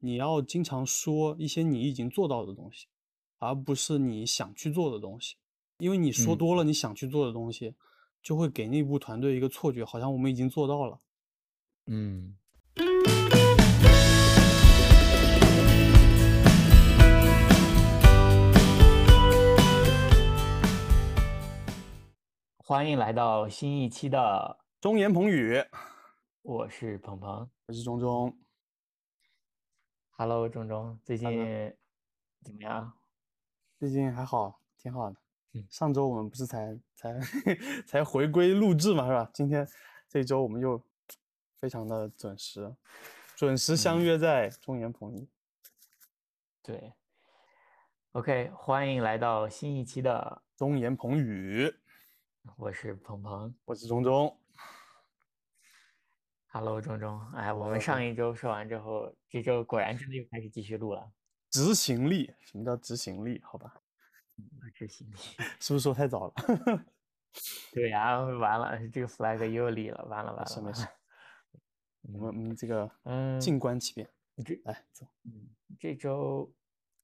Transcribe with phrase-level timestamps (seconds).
[0.00, 2.86] 你要经常说一些你已经做到的东西，
[3.40, 5.34] 而不是你想去做的东西。
[5.78, 7.74] 因为你说嗯多了你想去做的东西，
[8.22, 11.00] 就会给内部团队一个错觉，好像我们已经做到了。
[11.86, 12.36] 嗯，
[22.58, 25.60] 欢迎来到新一期的，中言彭语，
[26.42, 27.50] 我是鹏鹏。
[27.66, 28.32] 我是钟钟。
[30.20, 31.76] Hello，钟钟，最 Hello 近
[32.42, 32.92] 怎么样？
[33.78, 35.16] 最近还好，挺好的。
[35.52, 37.20] 嗯上周我们不是才才
[37.86, 39.30] 才回归录制嘛，是吧？
[39.32, 39.64] 今天
[40.08, 40.82] 这一周我们又
[41.60, 42.74] 非常的准时，
[43.36, 45.28] 准时相嗯约在中言棚里。
[46.64, 46.92] 对
[48.10, 51.72] ，OK，欢迎来到新一期的，中言彭语，
[52.56, 53.54] 我是鹏鹏。
[53.66, 54.36] 我是钟钟。
[56.50, 61.12] Hello，钟钟，哎，我们上一周说完之后，这周果然真的又开始继续录了。
[61.50, 63.38] 执行力，什么叫执行力？
[63.44, 63.82] 好吧，
[64.72, 65.14] 执行力。
[65.60, 66.32] 是不是说太早了？
[67.74, 70.42] 对呀、完了，这个 flag 又立了，完了完了。
[70.42, 70.88] 没事没事，
[72.00, 74.08] 我们我们这个嗯，静观其变，
[74.42, 75.06] 这来走。
[75.24, 76.50] 嗯这周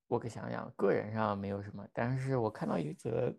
[0.07, 3.31] 我可想想，个人上没有什么，但是我看到一则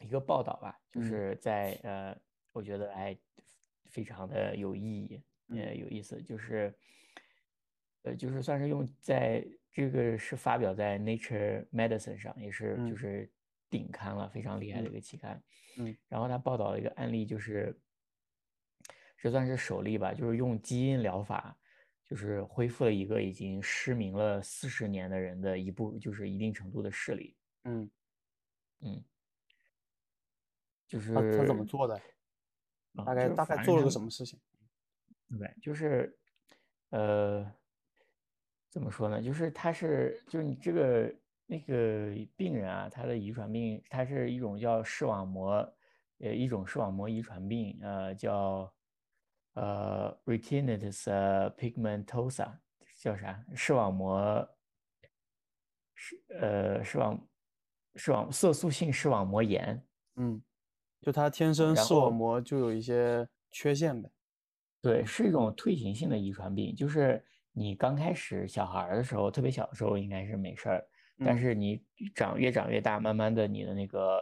[0.00, 2.16] 一个报道吧，就嗯是在呃，
[2.52, 3.18] 我觉得还
[3.90, 6.74] 非常的有意义，呃，嗯有意思，就是
[8.02, 13.32] 呃，就是算是用在这个是发表在 Nature Medicine 上，也是就嗯是
[13.68, 15.42] 顶刊了，非常厉害的嗯一个期刊。
[15.76, 17.78] 嗯然后他报道了一个案例，就是
[19.16, 21.56] 这算是首例吧，就是用基因疗法，
[22.04, 27.36] 就是恢复了一个已经失明了四十年的人的一部，就是一定程度的视力。
[27.64, 27.90] 嗯，
[28.80, 29.04] 嗯，
[30.88, 32.00] 就是他他怎么做的？
[32.96, 34.38] 啊大概就是大概做了个什么事情？
[35.38, 36.18] 对，就是，
[36.90, 37.50] 呃，
[38.68, 39.22] 怎么说呢？
[39.22, 41.14] 就是他是，就是你这个
[41.46, 45.52] 那个病人啊，他的遗传病，它是一种叫视网膜，
[46.18, 48.72] 呃，一种视网膜遗传病，呃，叫
[49.54, 51.04] 呃 retinitis
[51.56, 52.58] pigmentosa，
[52.96, 53.44] 叫啥？
[53.54, 54.48] 视网膜
[55.94, 57.28] 视呃视网
[57.94, 59.86] 视网色素性视网膜炎。
[60.16, 60.42] 嗯，
[61.00, 64.10] 就他天生视网膜就有一些缺陷呗。
[64.82, 67.22] 对，是一种退行性的遗传病，就是
[67.52, 70.86] 你刚开始小孩儿的时候，特别小的时候应该是没事儿，
[71.18, 71.82] 但嗯是你
[72.14, 74.20] 长越长越大，慢慢的你的那个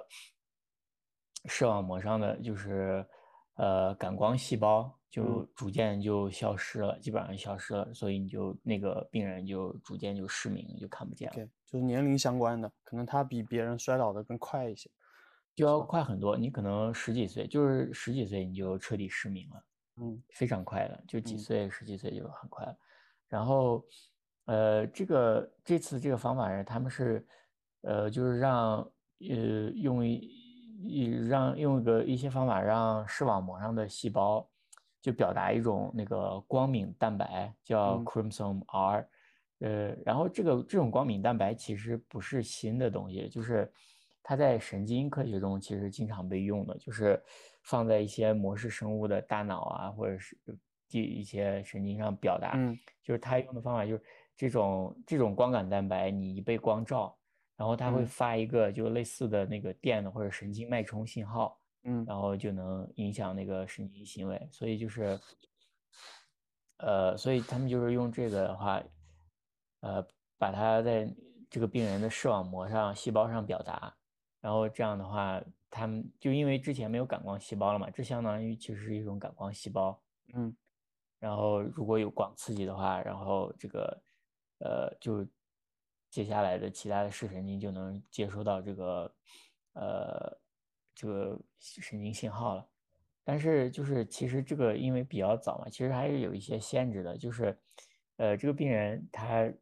[1.44, 3.06] 视网膜上的就是
[3.54, 11.34] 呃感光细胞就嗯逐渐就消失了，基本上消失了，所以你就那个病人就逐渐就失明，就看不见了。
[11.34, 14.90] OK，就是年龄相关的，可能他比别人衰老的更快一些。
[15.58, 19.64] 就要快很多，你可能十几岁，就是十几岁你就彻底失明了。
[20.00, 22.78] 嗯非常快的，就几嗯岁、十几岁就很快了。
[23.26, 23.84] 然后，
[24.44, 27.26] 呃，这个这次这个方法是，他们是，
[27.80, 28.78] 呃，就是让
[29.28, 29.36] 呃
[29.74, 30.14] 用一
[30.84, 34.48] 一让用一个一些方法让视网膜上的细胞
[35.02, 39.08] 就表达一种那个光敏蛋白，叫嗯 chromosome R。
[39.58, 43.68] 呃，然后这个这种光敏蛋白其实不是新的东西，就是
[44.28, 47.18] 它在神经科学中其实经常被用的，就是
[47.62, 50.36] 放在一些模式生物的大脑啊，或者是
[50.86, 52.52] 第一些神经上表达。
[52.54, 54.02] 嗯就是它用的方法就是
[54.36, 57.16] 这种这种光感蛋白，你一被光照，
[57.56, 64.46] 然后它会嗯发一个就类似的那个电的或者神经脉冲信号，嗯然后就能影响那个神经行为。
[64.52, 65.18] 所以就是，
[66.80, 68.82] 呃，所以他们就是用这个的话，
[69.80, 70.06] 呃，
[70.36, 71.10] 把它在
[71.48, 73.96] 这个病人的视网膜上、细胞上表达，
[74.40, 80.00] 然后这样的话，他们就因为之前没有感光细胞了嘛，这相当于其实是一种感光细胞。
[80.34, 80.54] 嗯
[81.20, 84.00] 然后如果有广刺激的话，然后这个
[84.60, 85.26] 呃，就
[86.10, 89.12] 接下来的其他的视神经就能接收到这个
[89.72, 90.38] 呃
[90.94, 92.64] 这个神经信号了。
[93.24, 97.58] 但是就是其实这个因为比较早嘛，其实还是有一些限制的，就是
[98.16, 99.52] 呃这个病人他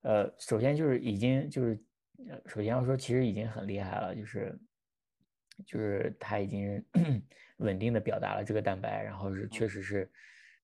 [0.00, 1.83] 呃首先就是已经就是呃
[2.46, 4.58] 首先要说其实已经很厉害了，就是
[5.66, 6.84] 就是他已经
[7.58, 10.10] 稳定的表达了这个蛋白，然后是确实是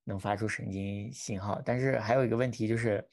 [0.05, 1.61] 能发出神经信号。
[1.65, 3.07] 但是还有一个问题就是，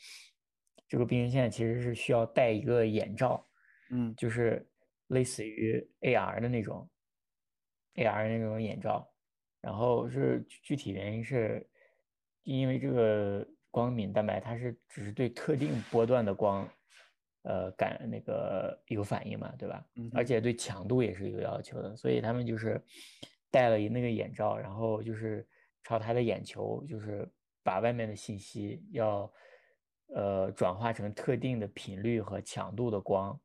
[0.88, 3.46] 这个病人现在其实是需要戴一个眼罩，
[3.90, 4.68] 嗯就是
[5.08, 6.90] 类似于 AR 的那种
[7.96, 9.08] AR 的那种眼罩。
[9.60, 11.68] 然后是具具体原因是，
[12.44, 16.70] 因为这个光敏蛋白它是只是对特定波段的光，
[17.48, 19.86] 呃感那个有反应嘛，对吧？
[19.96, 22.82] 嗯而且对强度也是有要求的，所以他们就是
[23.50, 25.48] 戴了一那个眼罩，然后就是
[25.84, 27.26] 朝他的眼球，就是
[27.64, 29.32] 把外面的信息要
[30.14, 33.40] 呃转化成特定的频率和强度的光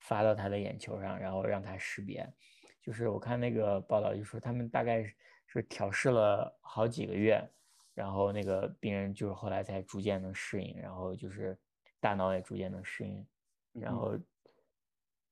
[0.00, 2.26] 发到他的眼球上，然后让他识别。
[2.80, 5.04] 就是我看那个报道就说他们大概
[5.46, 7.40] 是调试了好几个月，
[7.94, 11.56] 然后那个病人就是后来才逐渐能适应，然后就是
[12.00, 13.24] 大脑也逐渐能适应，
[13.72, 14.18] 然后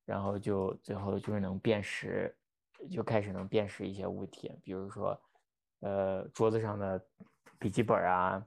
[0.04, 2.34] 然后就最后就是能辨识，
[2.90, 5.20] 就开始能辨识一些物体，比如说
[5.80, 7.00] 呃桌子上的
[7.58, 8.46] 笔记本啊，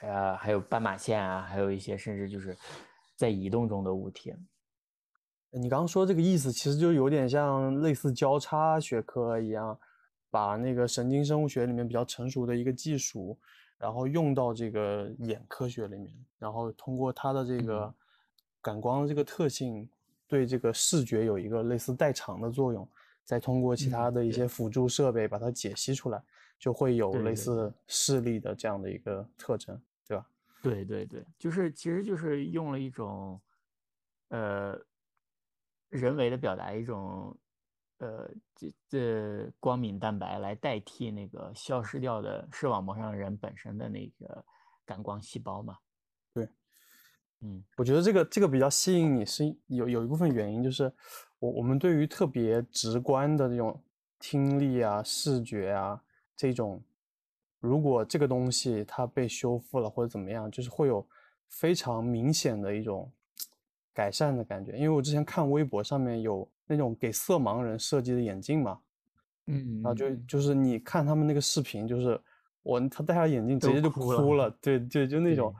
[0.00, 2.56] 呃还有斑马线啊，还有一些甚至就是
[3.16, 4.34] 在移动中的物体。
[5.52, 9.76] 你刚刚说这个意思，其实就有点像类似交叉学科一样，
[10.30, 13.36] 把那个神经生物学里面比较成熟的一个技术，
[13.76, 17.92] 然后用到这个眼科学里面，然后通过它的这个
[18.60, 19.88] 感光的这个特性，
[20.26, 22.88] 对这个视觉有一个类似代偿的作用，
[23.24, 26.22] 再通过其他的一些辅助设备把它解析出来，
[26.58, 30.26] 就会有类似视力的这样的一个特征，对吧？
[30.62, 33.40] 对对对，就是其实就是用了一种，
[34.28, 34.80] 呃。
[35.90, 37.36] 人为的表达一种，
[37.98, 44.44] 呃，这这光敏蛋白来代替那个消失掉的视网膜上人本身的那个
[44.86, 45.76] 感光细胞嘛？
[47.40, 50.92] 对，嗯，我觉得这个这个比较吸引你是有有一部分原因就是
[51.38, 53.82] 我我们对于特别直观的这种
[54.18, 56.00] 听力啊、视觉啊
[56.36, 56.82] 这种，
[57.60, 61.06] 如果这个东西它被修复了或者怎么样，就是会有
[61.48, 63.10] 非常明显的一种。
[63.92, 68.78] 改善的感觉，因为我之前看微博上面有那种给色盲人设计的眼镜嘛，
[69.46, 72.18] 嗯，然后就就是你看他们那个视频，就是
[72.62, 75.52] 我他戴上眼镜直接就哭了，对对，就那种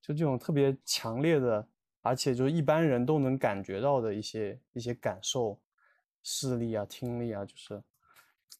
[0.00, 1.66] 就这种特别强烈的，
[2.02, 5.60] 而且就是一般人都能感觉到的一些一些感受，
[6.22, 7.82] 视力啊、听力啊，就是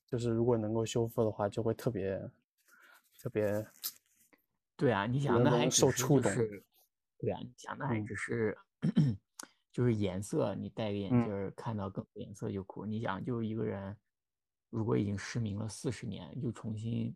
[0.06, 2.20] 就是如果能够修复的话，就会特别
[3.18, 3.66] 特别，
[4.76, 6.32] 对啊，你想那还受触动，
[7.18, 8.56] 对啊，你想那还只是。
[9.72, 12.84] 就是颜色，你戴个眼镜看到更多颜色就哭。
[12.84, 13.96] 你想，就一个人
[14.68, 17.14] 如果已经失明了四十年，又重新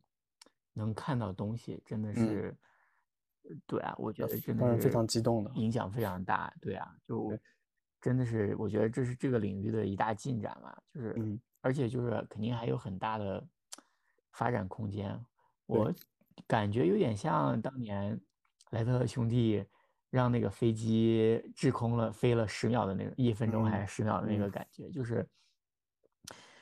[0.73, 2.57] 能看到东西，真的是，
[3.67, 6.53] 对啊，我觉得真的是非常激动的，影响非常大。
[6.61, 7.33] 对啊，就
[8.01, 10.77] 真的是，我觉得这是这个领域的一大进展嘛。
[10.93, 13.47] 就是，而且就是肯定还有很大的
[14.33, 15.19] 发展空间。
[15.67, 15.93] 我
[16.47, 18.21] 感觉有点像当年
[18.71, 19.65] 莱特兄弟。
[20.11, 25.29] 让那个飞机滞空了，飞了十秒的那个一分钟还是十秒的那个感觉，就是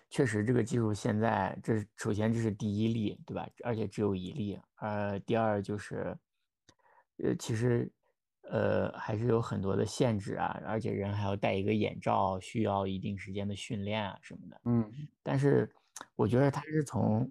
[0.08, 3.46] 确实这个技术现在这是首先这是第一例，对吧？
[3.62, 4.58] 而且只有一例。
[4.76, 6.16] 呃，第二就是，
[7.22, 7.90] 呃，其实
[8.50, 14.60] 呃还是有很多的限制啊，而且人还要戴一个眼罩，需要一定时间的训练啊什么的。
[14.64, 14.92] 嗯。
[15.22, 15.74] 但是
[16.16, 17.30] 我觉得他是从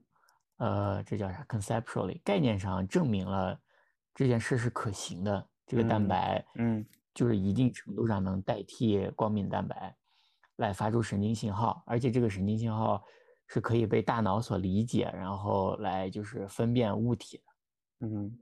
[0.57, 3.59] 呃这叫啥 conceptually 概念上证明了
[4.15, 5.47] 这件事是可行的。
[5.67, 9.95] 这个蛋白，嗯，就是一定程度上能代替光敏蛋白
[10.57, 13.01] 来发出神经信号，而且这个神经信号
[13.47, 17.43] 是可以被大脑所理解，然后来就是分辨物体的。
[18.05, 18.37] 嗯，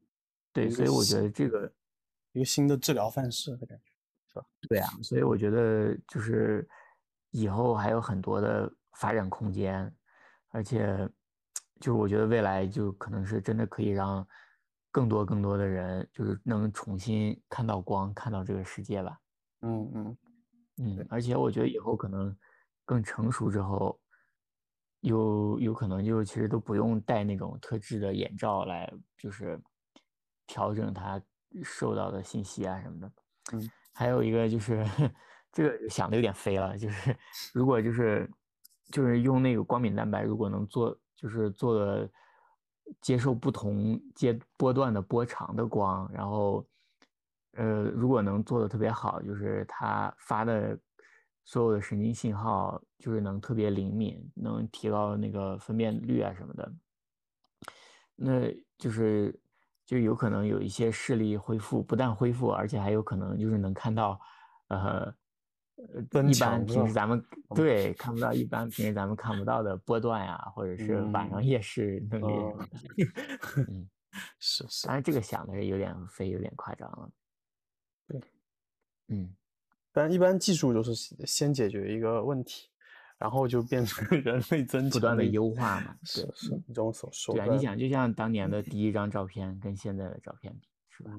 [0.54, 1.72] 对，所以我觉得这个
[2.32, 3.92] 一个新的治疗范式的感觉，
[4.28, 4.46] 是吧？
[4.68, 6.68] 对啊，所以我觉得就是
[7.32, 9.94] 以后还有很多的发展空间，
[10.50, 11.10] 而且
[11.80, 14.28] 就是我觉得未来就可能是真的可以让。
[14.92, 19.20] 更多更多的人就是能重新看到光，看到这个世界吧。
[19.62, 20.18] 嗯嗯
[20.78, 22.36] 嗯，而且我觉得以后可能
[22.86, 24.00] 更成熟之后，
[25.02, 29.62] 有有可能就其实都不用戴那种特制的眼罩来，就是
[30.50, 31.22] 调整他
[31.64, 33.12] 受到的信息啊什么的。
[33.54, 34.84] 嗯，还有一个就是
[35.52, 37.16] 这个想的有点飞了，就是
[37.54, 38.28] 如果就是
[38.92, 42.10] 就是用那个光敏蛋白，如果能做就是做的。
[43.02, 46.68] 接受不同阶波段的波长的光，然后，
[47.52, 50.76] 呃，如果能做的特别好，就是它发的
[51.46, 56.74] 所有的神经信号，就是能特别灵敏，能提高那个分辨率啊什么的，
[58.16, 59.40] 那就是
[59.90, 64.22] 就有可能有一些视力恢复，不但恢复，而且还有可能就是能看到，
[64.68, 65.12] 呃。
[66.12, 67.24] 呃，一般平时咱们
[67.56, 73.64] 对看不到，一般平时咱们看不到的波段呀，或者是晚上夜视能力什么的。
[73.72, 73.90] 嗯，
[74.40, 74.88] 是 是。
[74.88, 77.10] 当然，这个想的是有点飞，有点夸张了。
[78.10, 78.22] 对，
[79.08, 79.34] 嗯。
[79.94, 80.94] 但一般技术就是
[81.26, 82.68] 先解决一个问题，
[83.20, 85.96] 然后就变成 人类增强、不断的优化嘛。
[86.04, 87.36] 是是，这种所说。
[87.36, 91.12] 对啊，你想，就像当年的第一张照片跟现在的照片比，是吧？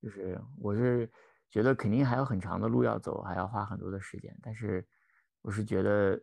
[0.00, 1.10] 就是我是。
[1.52, 4.32] 觉得肯定还有很长的路要走，还要花很多的时间。
[4.40, 4.86] 但是，
[5.42, 6.16] 我是觉得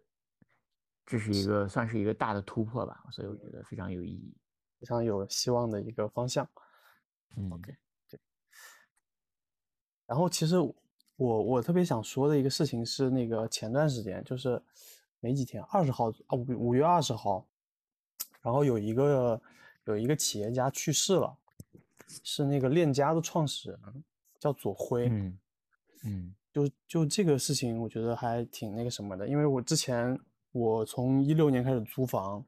[1.06, 4.34] 这是一个算是一个大的突破吧，所以我觉得非常有意义，
[4.80, 6.50] 非常有希望的一个方向。
[7.36, 7.76] 嗯，OK，
[8.10, 8.18] 对。
[10.06, 10.56] 然后其实
[11.18, 14.64] 我我特别想说的一个事情是，那个前段时间就是
[15.28, 17.46] 没几天，二十号啊五五月二十号，
[18.42, 19.42] 然后有一个
[19.84, 21.38] 有一个企业家去世了，
[22.24, 24.04] 是那个链家的创始人，
[24.40, 25.10] 叫左晖。
[25.10, 25.40] 嗯
[26.06, 30.18] 嗯就就这个事情，我觉得还挺那个什么的，因为我之前
[30.54, 32.46] 我从一六年开始租房，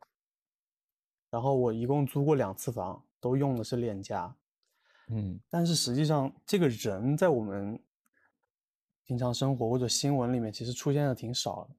[1.29, 4.33] 然后我一共租过两次房，都用的是链家，
[5.09, 7.77] 嗯但是实际上这个人在我们
[9.03, 11.75] 平常生活或者新闻里面其实出现的挺少的。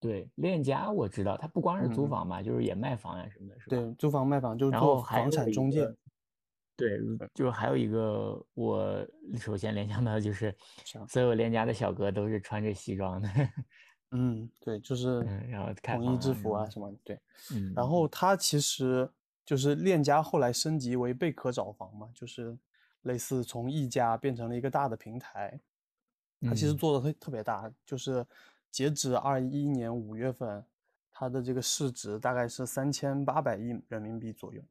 [0.00, 3.76] 对，链家我知道，他不光是租嗯房吧，就是也卖房呀什么的，是吧？
[3.76, 5.86] 对，租房卖房就是做房产中介，
[6.74, 6.98] 对，
[7.34, 9.06] 就还有一一个我
[9.38, 10.56] 首先联想到的就是
[11.06, 13.28] 所有链家的小哥都是穿着西装的，
[14.12, 17.20] 嗯，对，就是嗯，然后开统一制服啊什什么的，对。
[17.54, 19.08] 嗯，然后他其实
[19.44, 22.56] 就是链家后来升级为贝壳找房嘛，就是
[23.02, 25.60] 类似从一家变成了一个大的平台。
[26.42, 28.26] 它其实嗯做的特特别大，就是
[28.70, 30.64] 截止二一年五月份，
[31.10, 34.62] 它的这个市值大概是三千八百亿人民币左右，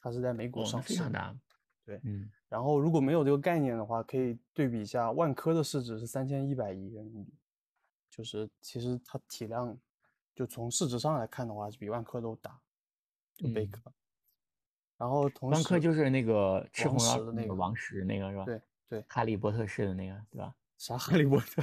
[0.00, 0.94] 它是在美股上市的。
[0.94, 1.36] 非常大，
[1.84, 7.32] 对嗯然后如果没有这个概念的话，可以对比一下，万科的市值是三千一百亿人民币，
[8.10, 9.74] 就是其实它体量，
[10.34, 12.60] 就从市值上来看的话，是比万科都大，
[13.36, 13.92] 就贝嗯壳。
[14.98, 18.44] 然后同万科就是那个吃红烧石的那个那个王石那个是吧？
[18.44, 20.54] 对对，哈利波特式的那个对吧？
[20.76, 21.62] 啥哈利波特，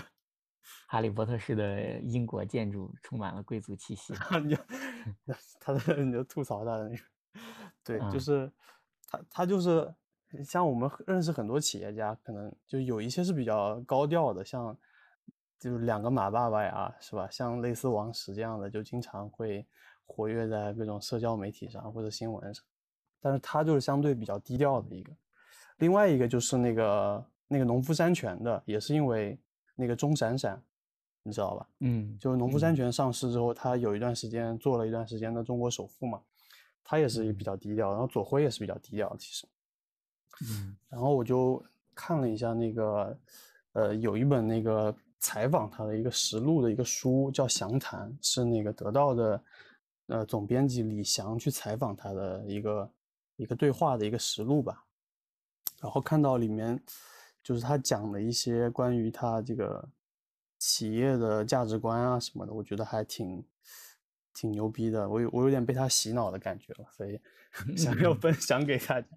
[0.88, 4.13] 哈利波特式的英国建筑充满了贵族气息。
[4.44, 4.62] 你就
[5.60, 7.04] 他的你就吐槽他的那个，
[7.84, 8.51] 对，就嗯是
[9.08, 9.94] 他他就是
[10.44, 14.78] 像我们认识很多企业家，可能就有一些是比较高调的，像
[15.60, 17.28] 就是两个马爸爸呀，是吧？
[17.32, 19.66] 像类似王石这样的，就经常会
[20.06, 22.63] 活跃在各种社交媒体上或者新闻上，
[23.20, 25.12] 但是他就是相对比较低调的一个。
[25.78, 29.39] 另外一个就是那个那个农夫山泉的，也是因为
[29.79, 30.62] 那个钟闪闪，
[31.24, 31.69] 你知道吧？
[31.79, 36.21] 嗯，就是农夫山嗯泉上市之后，他有一段时间做了一段时间的中国首富嘛，
[36.83, 39.48] 他也是比较低调，然后左晖也是比较低调，其实。
[40.41, 41.63] 嗯然后我就
[41.95, 43.17] 看了一下那个，
[43.74, 49.43] 呃，有一本那个采访他的一个实录的一个书，叫《详谈》，是那个得到的，
[50.07, 52.91] 呃，总编辑李翔去采访他的一个
[53.36, 54.83] 一个对话的一个实录吧。
[55.81, 56.81] 然后看到里面，
[57.43, 59.89] 就是他讲的一些关于他这个
[60.58, 63.43] 企业的价值观啊什么的，我觉得还挺
[64.34, 65.10] 挺牛逼的。
[65.10, 67.19] 我有我有点被他洗脑的感觉了，所以
[67.77, 69.08] 想要分享给大家。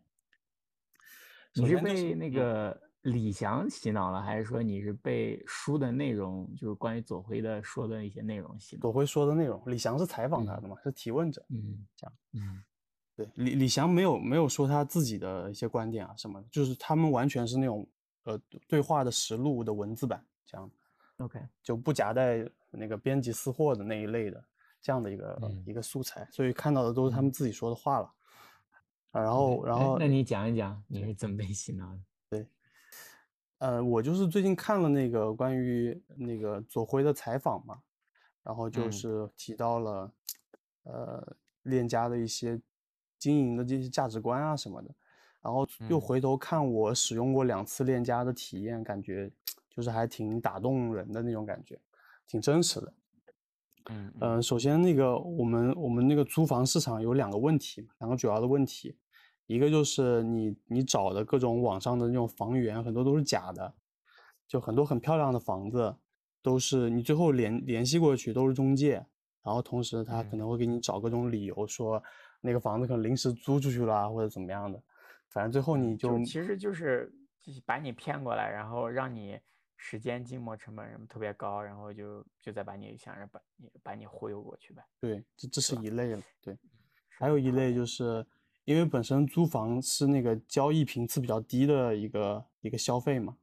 [1.54, 8.80] 你是被那嗯个李翔洗脑了，还是说你是被书的内容，就是关于左晖的说的一些内容洗脑？
[8.82, 11.44] 左晖说的内容，李翔是采访他的嘛，是提问者。
[11.50, 12.62] 嗯，这样嗯
[13.14, 17.86] 对，李李翔没有没有说他自己的一些观点啊什么的，就是他们完全是那种
[18.24, 18.38] 呃
[18.68, 20.70] 对话的实录的文字版，这样
[21.18, 24.44] ，OK，就不夹带那个编辑私货的那一类的
[24.80, 28.12] 这样的一个、嗯一个素材，所以看到的都是他们自己说的话了。
[29.12, 32.00] 啊，然后然后哎那你讲一讲你是怎么被洗脑的？
[32.30, 32.46] 对
[33.58, 37.80] 呃，我就是最近看了那个关于那个左晖的采访嘛，
[38.42, 40.12] 然后就嗯是提到了，
[40.84, 42.60] 呃，链家的一些
[43.18, 44.94] 经营的这些价值观啊什么的，
[45.42, 46.00] 然后又嗯。
[46.00, 49.30] 回头看我使用过两次链家的体验，感觉
[49.68, 51.78] 就是还挺打动人的那种感觉，
[52.26, 52.92] 挺真实的。
[53.90, 58.96] 嗯嗯、首先那个我们我们那个租房市场有两个问题，两个主要的问题，
[59.46, 63.74] 一个就是你你找的各种网上的那种房源很多都是假的，
[64.46, 65.96] 就很多很漂亮的房子
[66.40, 69.04] 都是你最后联联系过去都是中介，
[69.42, 70.38] 然后同时他可嗯。
[70.38, 72.00] 能会给你找各种理由说
[72.40, 74.80] 那个房子可能临时租出去了啊或者怎么样的，
[75.32, 77.12] 反正最后你嗯就其实就是
[77.64, 79.38] 把你骗过来，然后让你
[79.76, 84.84] 时间、静默成本什么特别高，然后就就再把你想着把你把你忽悠过去呗。
[85.00, 86.56] 对，这这是一类了，对。
[87.18, 88.24] 还有一类就是
[88.64, 93.36] 因为本身租房是那个交易频次比较低的一个一个消费嘛，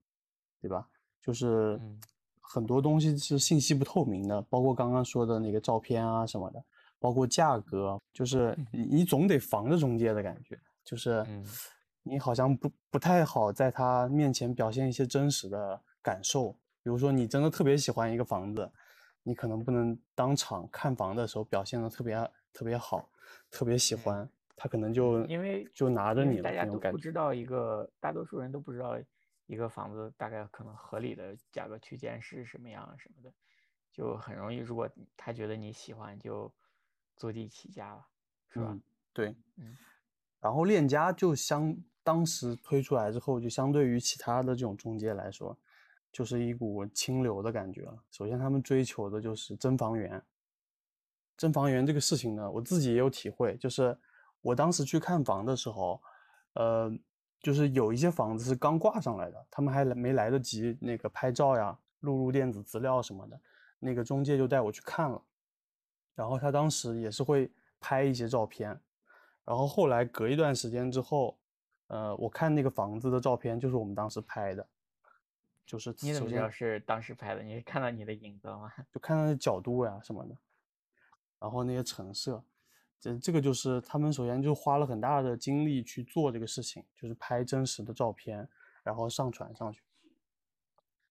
[0.62, 0.88] 对吧？
[1.22, 2.00] 就是嗯
[2.39, 6.63] 很多东西是信息不透明的，包括刚刚说的那个照片啊什么的，
[7.00, 11.46] 包括价格，就是你你总得防着中介的感觉，就是嗯
[12.03, 16.51] 你好像不不太好在他面前表现一些真实的感受，
[16.82, 18.72] 比如说你真的特别喜欢一个房子，
[19.24, 23.10] 你可能不能当场看房的时候表现的特别特别好，
[23.51, 26.79] 特别喜嗯欢，他可能就因为就拿着你了大家都。
[26.91, 28.98] 不知道一个，大多数人都不知道
[29.46, 33.34] 一个房子大概可能合理的价格区间是什么样什么的，
[33.91, 36.51] 就很容易，如果他觉得你喜欢，就
[37.15, 38.08] 坐地起价了，
[38.50, 38.68] 是吧？
[38.72, 38.82] 嗯，
[39.13, 39.36] 对。
[39.58, 39.77] 嗯
[40.41, 45.58] 然后链家就相当时推出来之后，就相对于其他的这种中介来说，
[46.12, 48.03] 就是一股清流的感觉了。
[48.12, 50.22] 首先，他们追求的就是真房源。
[51.38, 53.98] 真房源这个事情呢，我自己也有体会，就是
[54.41, 56.01] 我当时去看房的时候，
[56.53, 56.91] 呃，
[57.41, 63.39] 就是有一些房子是刚挂上来的，他们还没来得及那个拍照呀、录入电子资料什么的，
[63.79, 65.22] 那个中介就带我去看了，
[66.15, 68.77] 然后他当时也是会拍一些照片，
[69.46, 71.38] 然后后来隔一段时间之后，
[71.89, 74.65] 呃，我看那个房子的照片就是我们当时拍的，
[75.65, 77.43] 就是你怎么知道是当时拍的？
[77.43, 78.72] 你是看到你的影子了吗？
[78.91, 80.38] 就看到的角度呀什么的，
[81.39, 82.43] 然后那些成色，
[83.00, 88.48] 这这个就是他们首先就花了很大的精力去做这个事情，就是拍真实的照片，
[88.84, 89.81] 然后上传上去。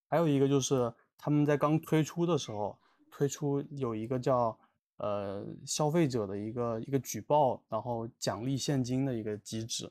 [0.06, 2.78] 还有一个就是他们在刚推出的时候，
[3.10, 4.58] 推出有一个叫
[4.98, 9.90] 呃消费者的一个一个举报，然后奖励现金的一个机制，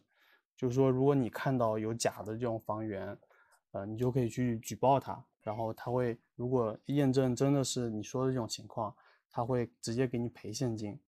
[0.57, 3.17] 就是说如果你看到有假的这种房源，
[3.71, 8.93] 呃，你就可以去举报他，然后他会如果验证真的是你说的这种情况，
[9.29, 10.99] 他会直接给你赔现金。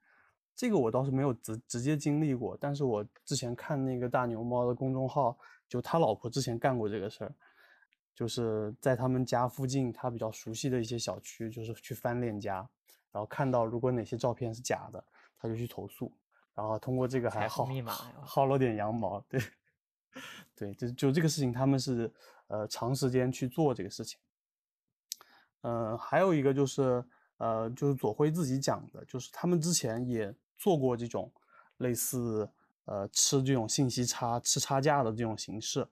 [0.56, 5.38] 这个我倒是没有直直接经历过，但是我之前看那个大牛猫的公众号，
[5.68, 7.34] 就他老婆之前干过这个事儿，
[8.14, 12.56] 就是在他们家附近他比较熟悉的一些小区，就是去翻链家，
[13.12, 15.04] 然后看到如果哪些照片是假的，
[15.40, 16.12] 他就去投诉，
[16.60, 17.94] 然后通过这个还好薅密码
[18.28, 19.42] 薅了点羊毛，对，
[20.54, 22.14] 对，就就这个事情他们是
[22.48, 24.20] 呃长时间去做这个事情。
[25.62, 27.02] 呃，还有一个就是，
[27.38, 31.32] 呃，就是左辉自己讲的，就是他们之前也做过这种
[31.78, 32.50] 类似
[32.84, 35.88] 呃吃这种信息差、吃差价的这种形式，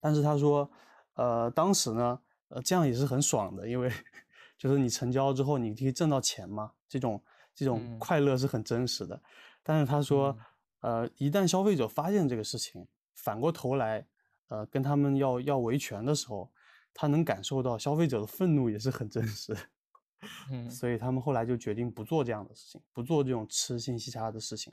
[0.00, 0.70] 但是他说，
[1.16, 3.92] 呃，当时呢，呃，这样也是很爽的，因为
[4.56, 7.22] 就是你成交之后，你可以挣到钱嘛，这种
[7.54, 9.20] 这种嗯快乐是很真实的。
[9.62, 10.36] 但是他说，
[10.80, 14.06] 呃，一旦消费者发现这个事情，反过头来，
[14.48, 16.52] 呃，跟他们要要维权的时候，
[16.92, 19.56] 他能感受到消费者的愤怒也是很真实。
[20.50, 24.72] 嗯 所以他们后来就决定不做这样的事情，不做这种吃信息差的事情。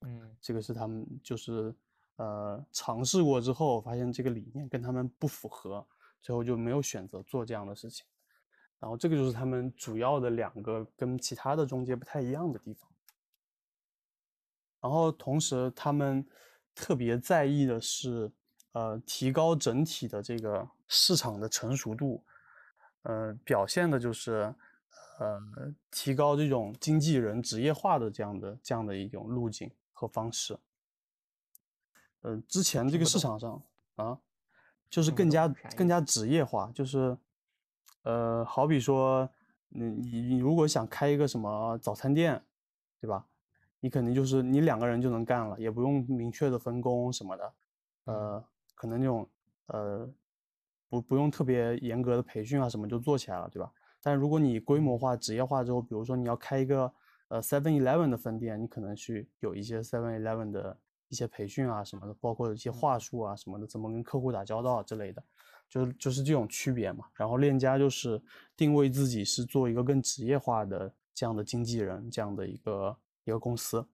[0.00, 1.74] 嗯这个是他们就是
[2.16, 5.86] 呃尝试过之后，发现这个理念跟他们不符合，
[6.20, 8.04] 最后就没有选择做这样的事情。
[8.80, 12.88] 然后这个就是他们主要的两个跟其他的中介不太一样的地方。
[14.80, 16.26] 然后同时他们
[16.74, 18.30] 特别在意的是，
[18.72, 22.22] 呃，提高整体的这个市场的成熟度，
[23.04, 24.54] 呃，表现的就是，
[25.18, 25.40] 呃，
[25.90, 30.58] 提高这种经纪人职业化的这样的这样的一种路径和方式。
[32.20, 33.62] 呃，之前这个市场上
[33.94, 34.18] 啊，
[34.90, 37.16] 就是更加更加职业化，就是，
[38.04, 39.28] 呃，好比说，
[39.68, 42.42] 你你你如果想开一个什么早餐店，
[43.00, 43.26] 对吧？
[43.80, 47.52] 你肯定就是你两个人就能干了，也不用明确的分工什么的，
[48.04, 49.28] 呃，可能那种
[49.66, 50.08] 呃
[50.88, 53.70] 不不用特别严格的培训啊什么就做起来了，对吧？
[54.00, 56.90] 但如果你规模化、职业化之后，比如说你要开一个
[57.28, 65.22] 呃 Seven Eleven 的分店，你可能去有一些 Seven Eleven 的一些培训啊什么的，包括一些话术啊什么的，怎么跟客户打交道啊之类的，
[65.68, 67.06] 就就是这种区别嘛。
[67.14, 68.20] 然后链家就是
[68.56, 73.86] 定位自己是做一个更职业化的这样的经纪人，这样的一个一个公司。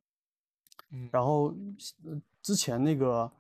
[0.90, 1.54] 嗯然后
[2.04, 3.30] 呃之前那个，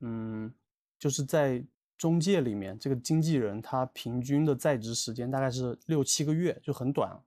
[0.00, 0.52] 嗯，
[0.98, 1.64] 就是在
[1.96, 7.18] 中介里面，这个经纪人他平均的在职时间大概是六七个月，就很短，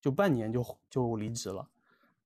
[0.00, 1.68] 就半年就就离职了。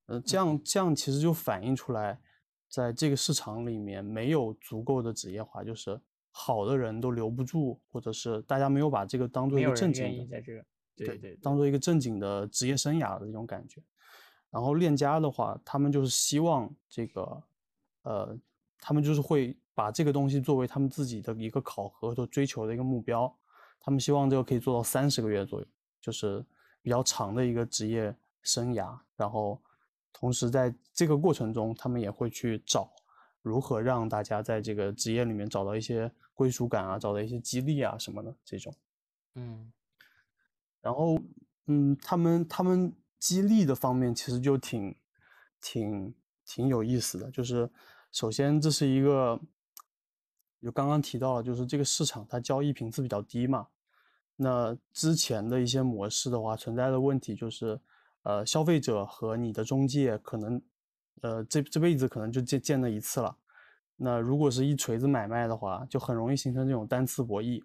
[0.07, 2.21] 呃，这样这样其实就反映出来，
[2.69, 6.01] 在这个市场里面没有足够的职业化，就是
[6.41, 10.27] 好的人都留不住，或者是大家没有把这个当做一个正经的。
[10.31, 13.83] 在这个对对当做一个正经的职业生涯的这种感觉。
[14.49, 17.43] 然后链家的话，他们就是希望这个，
[18.03, 18.39] 呃，
[18.79, 23.37] 他们就是会把这个东西作为他们自己的一个考核和追求的一个目标。
[23.81, 25.67] 他们希望这个可以做到三十个月左右，
[26.01, 26.45] 就是
[26.83, 28.97] 比较长的一个职业生涯。
[29.17, 29.61] 然后，
[30.13, 32.91] 同时在这个过程中，他们也会去找
[33.49, 38.75] 如何让大家在这个职业里面找到一些归属感啊，找到一些激励啊什么的这种。
[39.35, 39.73] 嗯。
[40.81, 41.19] 然后，
[41.67, 44.95] 嗯，他们他们激励的方面其实就挺
[45.61, 46.15] 挺
[46.47, 47.69] 挺有意思的，就是
[48.13, 49.39] 首先这是一个，
[50.63, 53.67] 就刚刚提到了，就是这个市场它交易频次比较低嘛，
[54.37, 57.79] 那之前的一些模式的话，存在的问题就是，
[58.23, 60.63] 呃，消费者和你的中介可能，
[61.23, 63.37] 呃，这这辈子可能就见见那一次了。
[63.97, 67.63] 那如果是一锤子买卖的话，就很容易形成这种单次博弈，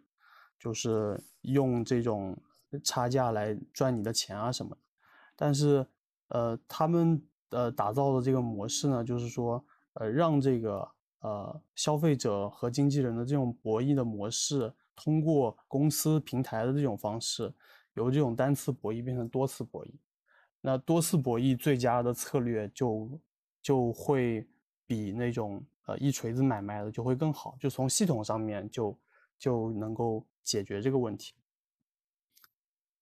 [0.57, 2.35] 就是用这种
[2.83, 4.77] 差价来赚你的钱啊什么的。
[5.35, 5.85] 但是，
[6.29, 9.63] 呃，他们呃打造的这个模式呢，就是说，
[9.93, 10.87] 呃，让这个
[11.19, 17.53] 呃消费者和经纪人的这种博弈的模式，通过公司平台的这种方式，
[17.93, 19.91] 由这种单次博弈变成多次博弈。
[20.61, 23.19] 那多次博弈最佳的策略就
[23.63, 24.47] 就会
[24.85, 28.95] 比那种呃一锤子买卖的就会更好，就从系统上面就
[29.39, 31.33] 就能够解决这个问题。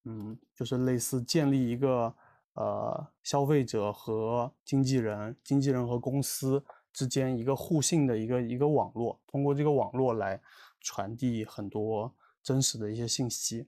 [0.04, 2.16] 嗯，就是类似建立一个
[2.54, 10.42] 呃消费者和经纪人、经纪人和公司之间一个互信的一个一个网络，通过这个网络来
[10.80, 13.68] 传递很多真实的一些信息。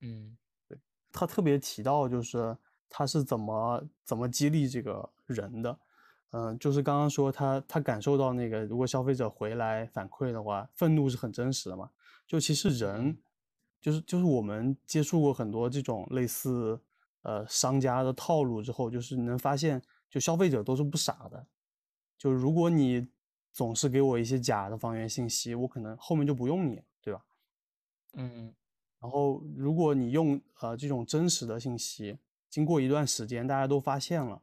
[0.00, 0.36] 嗯，
[0.68, 0.78] 对，
[1.10, 2.56] 他特别提到就是
[2.96, 5.76] 他是怎么怎么激励这个人的，
[6.30, 11.90] 嗯，就是刚刚说他他感受到那个如果消费者回来反馈的话，愤怒是很真实的嘛，
[12.24, 13.18] 就其实人。
[13.80, 16.80] 就是就是我们接触过很多这种类似
[17.20, 21.46] 呃商家的套路之后，就是你能发现，就消费者都是不傻的。
[22.16, 23.06] 就如果你
[23.52, 27.22] 总是给我一些假的房源信息，我可能后面就不用你，对吧？
[28.14, 28.54] 嗯。
[29.00, 32.16] 然后如果你用呃这种真实的信息，
[32.54, 34.40] 经过一段时间大家都发现了，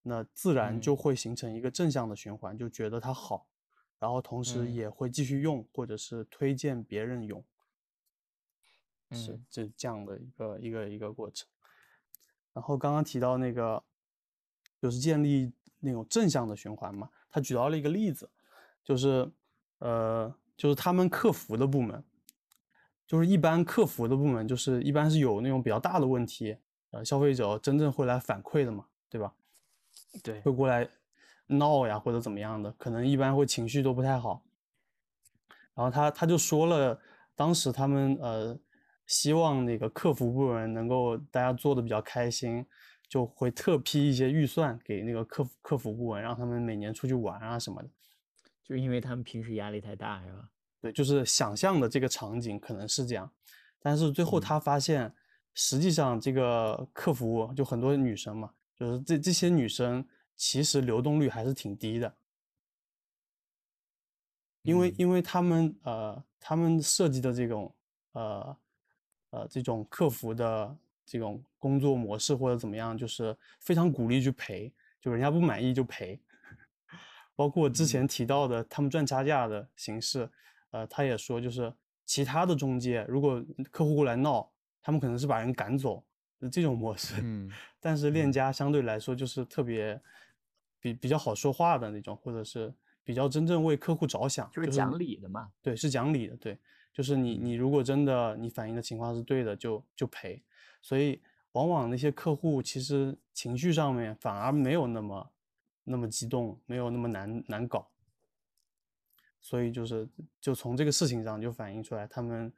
[0.00, 3.46] 那自然就会形成一个正向的循环，就觉得它好，
[3.98, 7.44] 然后同时也会继续用或者是推荐别人用。
[9.10, 11.46] 是，这这样的一个一个一个过程。
[12.54, 13.84] 然后刚刚提到那个，
[14.80, 17.10] 就是建立那种正向的循环嘛。
[17.30, 18.30] 他举到了一个例子，
[18.82, 19.30] 就是
[19.80, 22.02] 呃，就是他们客服的部门，
[23.06, 26.56] 就是一般客服的部门，就是一般是有那种比较大的问题，
[26.92, 29.34] 呃，消费者真正会来反馈的嘛，对吧？
[30.22, 30.88] 对，会过来
[31.48, 34.42] 闹呀或者怎么样的，可能一般会情绪都不太好。
[35.74, 37.00] 然后他他就说了，
[37.34, 38.58] 当时他们呃。
[39.04, 42.64] 希望那个客服部门能够大家做的比较开心，
[43.08, 47.90] 就会特批一些预算给那个客服客服部门，让他们每年出去玩啊什么的。
[48.64, 50.48] 就因为他们平时压力太大，是吧？
[50.80, 53.30] 对，就是想象的这个场景可能是这样，
[53.80, 55.12] 但是最后他发现，
[55.54, 62.14] 实际上这个客服就很多女生嘛，就是这这些女生其实流动率还是挺低的，
[64.62, 67.74] 因为因为他们呃他们设计的这种
[68.12, 68.56] 呃。
[69.34, 76.20] 呃，这种客服的这种工作模式或者怎么样，就是非常鼓励去赔，就人家不满意就赔。
[77.34, 80.28] 包括之前提到的他们赚差价的形式，
[80.70, 81.72] 呃，他也说就是
[82.04, 86.02] 其他的中介如果客户过来闹，他们可能是把人赶走
[86.50, 87.14] 这种模式。
[87.22, 87.50] 嗯。
[87.80, 90.00] 但是链家相对来说就是特别
[90.80, 95.50] 比比较好说话的那种，或者是比较真正为客户着想，就是讲理的嘛。
[95.62, 96.58] 对，是讲理的，对。
[96.92, 100.42] 就是你，你如果真的你反映的情况是对的，就就赔。
[100.82, 105.30] 所以往往那些客户其实情绪上面反而没有那么
[105.84, 107.88] 那么激动，没有那么难难搞。
[109.42, 110.08] 所以就是
[110.40, 112.50] 就从这个事情上就反映出来，他们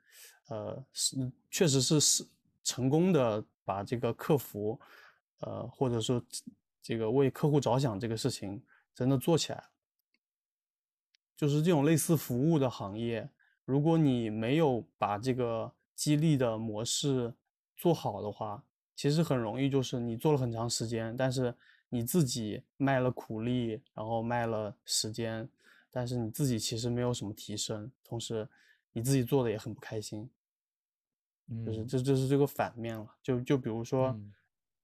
[0.48, 2.24] 呃是确实是是
[2.62, 4.78] 成功的把这个客服
[5.40, 6.22] 呃或者说
[6.80, 8.62] 这个为客户着想这个事情
[8.94, 9.64] 真的做起来。
[11.36, 13.28] 就是这种类似服务的行业。
[13.64, 17.34] 如果你没有把这个激励的模式
[17.76, 18.62] 做好的话，
[18.94, 21.52] 其实很容易就是你做了很长时间，但是
[21.88, 25.48] 你自己卖了苦力，然后卖了时间，
[25.94, 28.48] 但是你自己其实没有什么提升，同时
[28.92, 30.28] 你自己做的也很不开心，
[31.64, 33.06] 就是这这是这个反面了。
[33.22, 34.18] 就就比如说，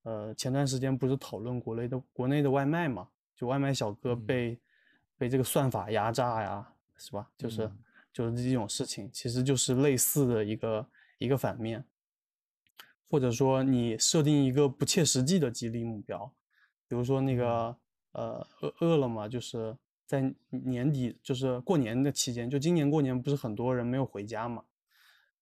[0.03, 4.57] 呃，前段时间不是讨论国内的国内的外卖嘛，就外卖小哥被
[5.17, 7.29] 被这个算法压榨呀，是吧？
[7.37, 7.69] 就是。
[8.13, 10.85] 就是这种事情，其实就是类似的一个
[11.17, 11.81] 一个反面，
[13.09, 16.29] 或者说你设定一个不切实际的激励目标，
[16.89, 17.73] 比如说那个
[18.11, 19.77] 呃饿饿了么，就是
[20.11, 24.65] 在年底，就是过年的期间，就今年过年不是很多人没有回家嘛，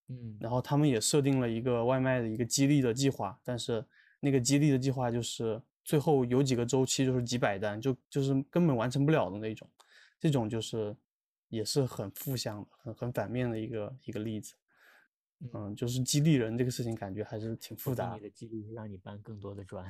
[0.10, 3.84] 嗯，然后他们也设定了一个外卖的一个激励的计划，但是
[4.20, 9.68] 那个激励的计划就是最后有几个周期就是几百单，就就是根本完成不了的那种，
[10.20, 10.96] 这种就是。
[11.52, 14.54] 也是很负向的，很很反面的一个一个例子，
[15.52, 18.14] 嗯，就是激励人这个事情，感觉还是挺复杂。
[18.14, 19.84] 你的激励是让你搬更多的砖，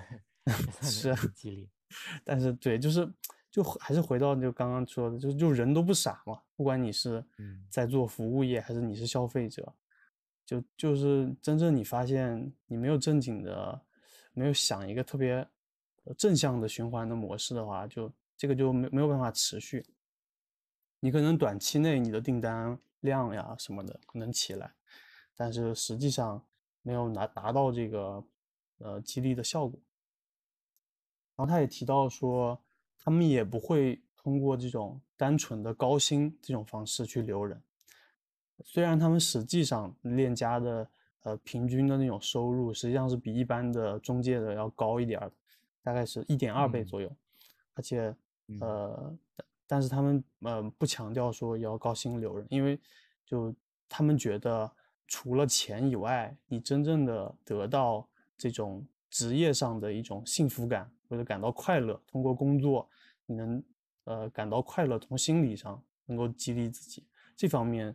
[0.81, 1.69] 是激励。
[2.23, 3.05] 但是对，就是
[3.51, 7.23] 就还是回到就刚刚说的，就就人都不傻嘛，不管你是
[7.69, 9.73] 在做服务业还是你是消费者，
[10.45, 13.81] 就就是真正你发现你没有正经的，
[14.33, 15.47] 没有想一个特别
[16.17, 19.85] 正向的循环的模式的话，就这个就没没有办法持续。
[20.99, 24.73] 你可能短期内你的订单量呀什么的能起来，
[25.35, 26.45] 但是实际上
[26.81, 28.23] 没有拿达到这个
[28.77, 29.79] 呃激励的效果。
[31.35, 32.61] 然后他也提到说，
[32.99, 37.61] 他们也不会通过这种单纯的高薪这种方式去留人。
[38.65, 40.89] 虽然他们实际上链家的
[41.23, 45.31] 呃平均的那种收入实际上是比一般的中介的要高一点儿，
[45.81, 47.09] 大概是一点二倍左右，
[47.73, 48.13] 而且
[48.59, 49.17] 呃，
[49.65, 52.77] 但是他们呃不强调说要高薪留人，因为
[53.25, 53.55] 就
[53.87, 54.69] 他们觉得
[55.07, 58.07] 除了钱以外，你真正的得到
[58.37, 62.87] 这种职业上的一种幸福感或者感到快乐，通过工作
[63.25, 63.63] 你能
[64.03, 67.93] 呃感到快乐，从心理上能够激励自己，这方面。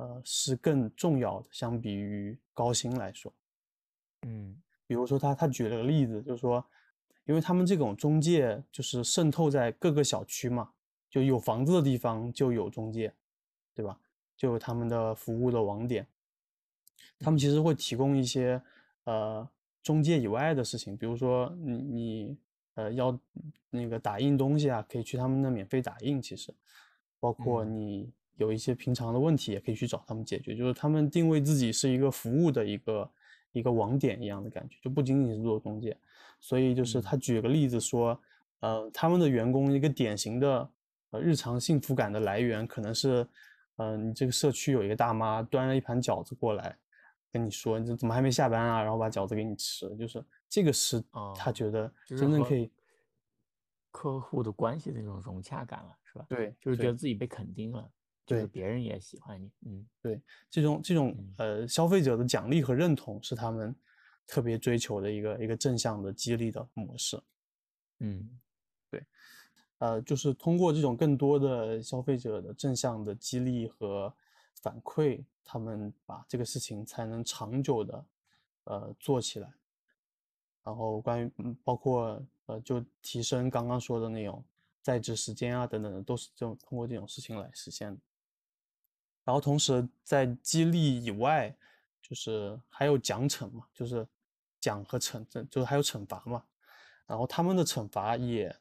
[0.00, 3.34] 呃，是更重要的，相比于高薪来说。
[4.28, 4.56] 嗯，
[4.86, 6.64] 比如说他他举了个例子，就是说，
[7.24, 10.70] 因为他们这种中介就是渗透在各个小区嘛，
[11.10, 13.12] 就有房子的地方就有中介，
[13.74, 13.98] 对吧？
[14.36, 16.06] 就有他们的服务的网点。
[17.18, 18.62] 他们其实会提供一些
[19.02, 19.50] 呃
[19.82, 22.36] 中介以外的事情，比如说你你
[22.74, 23.18] 呃要
[23.70, 26.20] 那个打印东西啊，可以去他们那免费打印。
[26.20, 26.52] 其实，
[27.20, 28.10] 包括你。
[28.38, 33.10] 有一些平常的问题也可以去找他们解决，就是他们定位自己是一个服务的一个
[33.50, 35.96] 一个网点一样的感觉，就不仅仅是做中介。
[36.38, 38.16] 所以就是他举个例子说，
[38.60, 40.70] 呃，他们的员工一个典型的
[41.10, 43.26] 呃日常幸福感的来源，可能是，
[43.74, 46.76] 呃，你这个社区有一个大妈端了一盘饺子过来，
[47.30, 51.02] 跟你说你怎么还没下班啊，然后把饺子给你吃，就是这个是
[51.36, 52.70] 他觉得真正可以
[53.90, 56.26] 客户的关系的那种融洽感了，是吧？
[56.28, 57.90] 对，就是觉得自己被肯定了。
[58.24, 63.74] 对，别人也喜欢你，嗯，对，这种这种呃消费者的奖励和认同是他们
[64.26, 67.18] 特别追求的一个一个正向的激励的模式，
[68.00, 68.38] 嗯，
[68.90, 69.02] 对，
[69.78, 74.14] 呃，就是通过这种更多的消费者的正向的激励和
[74.62, 78.06] 反馈，他们把这个事情才能长久的
[78.64, 79.52] 呃做起来，
[80.62, 84.44] 然后关于包括呃就提升刚刚说的那种
[84.82, 88.00] 在职时间啊等等的，都是这种通过这种事情来实现的。
[89.24, 91.54] 然后同时在激励以外，
[92.00, 94.06] 就是还有奖惩嘛，就是
[94.58, 96.42] 奖和惩，就是还有惩罚嘛。
[97.06, 98.54] 然后他们的惩罚也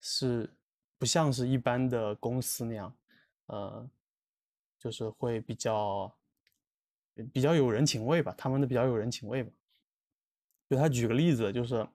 [0.00, 0.50] 是
[0.98, 2.94] 不像是一般的公司那样，
[3.46, 3.88] 呃，
[4.82, 6.12] 就是会比较
[7.32, 8.34] 比较有人情味吧。
[8.36, 9.50] 他们的比较有人情味吧。
[10.68, 11.86] 就他举个例子，就是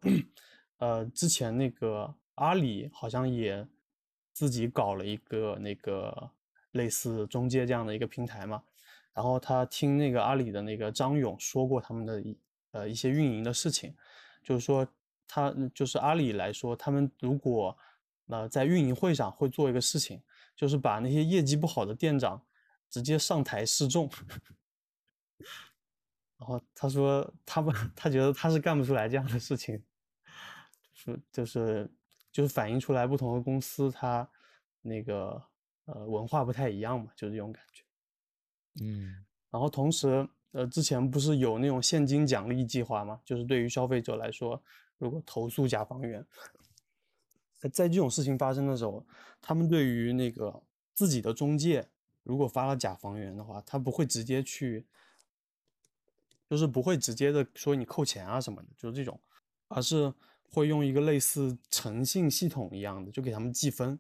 [0.78, 3.68] 呃，之前那个阿里好像也
[4.32, 6.32] 自己搞了一个那个。
[6.74, 8.62] 类似中介这样的一个平台嘛，
[9.12, 12.38] 然后他听那个阿里的那个张勇说过他们的一
[12.72, 13.96] 呃一些运营的事情，
[14.44, 14.88] 就是说
[15.28, 17.76] 他就是阿里来说，他们如果
[18.28, 20.22] 呃在运营会上会做一个事情，
[20.56, 22.40] 就是把那些业绩不好的店长
[22.90, 24.10] 直接上台示众，
[26.38, 29.84] 然后他说他不 他觉得他是干不出来这样的事情，
[30.94, 31.92] 是就是
[32.32, 34.30] 就是反映出来不同的公司他
[34.82, 35.42] 那个。
[35.90, 37.82] 呃，文化不太一样嘛，就这种感觉。
[38.82, 43.22] 嗯，然后同时，呃，之前不是有那种现金奖励计划吗？
[43.24, 44.62] 就是对于消费者来说，
[44.98, 46.28] 如果投诉甲方员，
[47.72, 49.08] 在这种事情发生的时候，
[49.40, 50.62] 他们对于那个
[50.94, 51.90] 自己的中介，
[52.28, 54.86] 如果发了假房源的话，他不会直接去，
[56.50, 59.18] 就是不会直接的说你扣钱啊什么的，就是这种，
[59.70, 60.14] 而是
[60.52, 63.98] 会用一个类似诚信系统一样的，就给他们计分。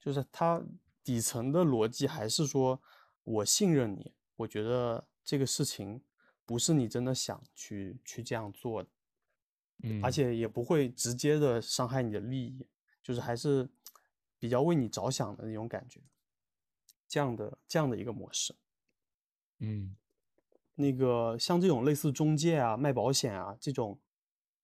[0.00, 0.60] 就是它
[1.04, 2.80] 底层的逻辑还是说，
[3.24, 6.02] 我信任你，我觉得这个事情
[6.46, 8.88] 不是你真的想去去这样做的，
[9.82, 12.66] 嗯，而且也不会直接的伤害你的利益，
[13.02, 13.68] 就是还是
[14.38, 16.00] 比较为你着想的那种感觉，
[17.12, 18.54] 这样的这样的一个模式，
[19.58, 19.94] 嗯，
[20.76, 24.00] 那个像这种类似中介啊、卖保险啊这种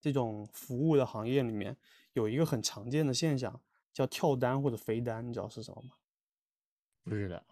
[0.00, 1.76] 这种服务的行业里面，
[2.14, 3.60] 有一个很常见的现象。
[3.92, 5.94] 叫跳单或者飞单，你知道是什么吗？
[7.02, 7.42] 不知道，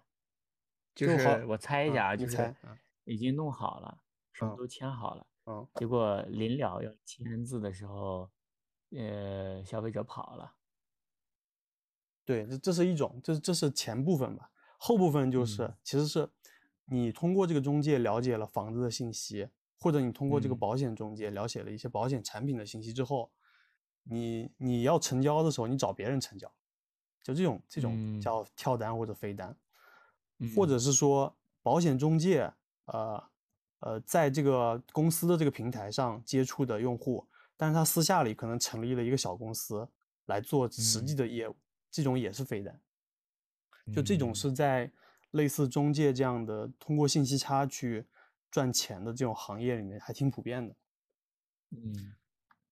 [0.95, 2.55] 就是我猜一下啊，就是
[3.03, 3.99] 已经弄好了，
[4.33, 8.31] 什么都签好了，嗯，结果临了要签字的时候，
[8.91, 10.55] 呃，消费者跑了。
[12.25, 16.29] 对，这这是一种，这这是前部分吧，后部分就是其实是
[16.87, 23.31] 你通过这个中介了解了房子的信息，或者你通过这个保险中介了解了一些保险产品的信息之后。
[24.09, 26.47] 你你要成交的时候，你找别人成交，
[27.25, 29.57] 就这种这种叫跳单或者飞单，
[30.55, 32.53] 或者是说保险中介，
[32.85, 33.25] 呃
[33.81, 39.89] 呃，在这个公司的这个平台上接触的用户，但是他私下里可能成立了一个小公司
[40.27, 41.57] 来做实际的业务，
[41.91, 42.81] 这种也是飞单。
[43.95, 44.91] 就这种是在
[45.33, 48.07] 类似中介这样的通过信息差去
[48.51, 50.77] 赚钱的这种行业里面还挺普遍的。
[51.71, 52.15] 嗯。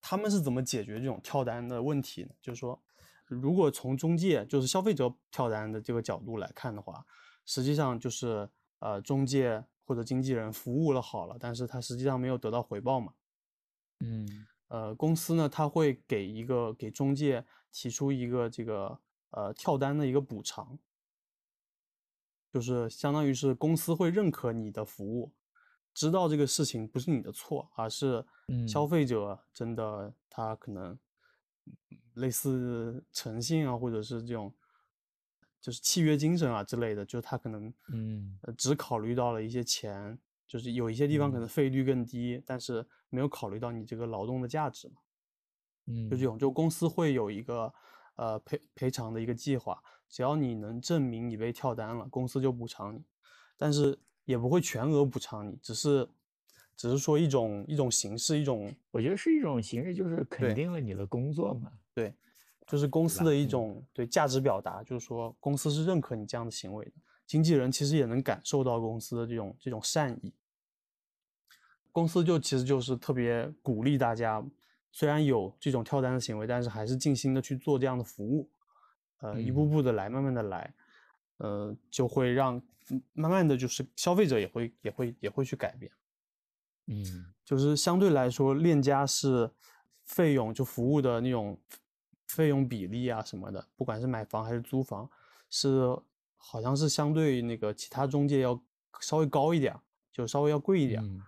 [0.07, 2.31] 他们是怎么解决这种跳单的问题呢？
[2.42, 2.79] 就是说，
[3.27, 7.03] 如果从中介就是消费者跳单的这个角度来看的话，
[7.46, 8.46] 实际上就是
[8.81, 13.14] 呃中介或者经纪人服务了好了，但是他实际上没有得到回报嘛。
[14.00, 18.98] 嗯呃，公司呢，他会给一个给中介提出一个这个
[19.31, 20.79] 呃跳单的一个补偿，
[22.55, 25.33] 就是相当于是公司会认可你的服务，
[25.93, 28.25] 知道这个事情不是你的错，而是
[28.64, 28.87] 消嗯。
[28.87, 30.97] 费者真的他可能
[31.88, 34.55] 嗯类似诚信啊，或者是这种
[35.61, 38.38] 就是契约精神啊之类的，就是他可能嗯。
[38.43, 44.97] 呃只考虑到了一些钱，就是有一些地方可能嗯费率更低，但是没有考虑到你这个劳动的价值嘛。
[46.11, 46.27] 就这嗯。
[46.27, 47.73] 种，就公司会有一个
[48.16, 53.03] 呃赔赔偿的一个计划，只要你能证明你被跳单了，公司就补偿你，
[53.57, 56.09] 但是也不会全额补偿你，只是
[56.77, 62.14] 只是说一种一种形式，一种我觉得是一种形式，就是肯定了你的工作嘛，对，
[62.66, 63.35] 就是公司的？
[63.35, 63.48] 一嗯。
[63.48, 66.92] 种对价值表达，就是说公司是认可你这样的行为的，
[67.27, 70.33] 经纪人其实也能感受到公司的这种这种善意，
[71.92, 74.44] 公司就其实就是特别鼓励大家，
[74.96, 78.48] 虽然有这种跳单的行为，但是还是尽心的去做这样的服务，
[79.18, 79.70] 呃，一步嗯。
[79.70, 80.72] 步的来，慢慢的来，
[81.38, 85.90] 呃，就会让嗯慢慢的就是消费者也会也会也会去改变，
[86.87, 87.26] 嗯。
[87.44, 89.50] 就是相对来说，链家是
[90.04, 91.59] 费用就服务的那种
[92.28, 95.11] 费用比例啊什么的，不管是买房还是租房，
[95.50, 95.88] 是
[96.37, 98.62] 好像是相对那个其他中介要
[99.00, 99.76] 稍微高一点，
[100.12, 101.02] 就稍微要贵一点。
[101.04, 101.20] 嗯。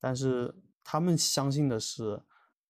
[0.00, 2.20] 但是他们相信的是，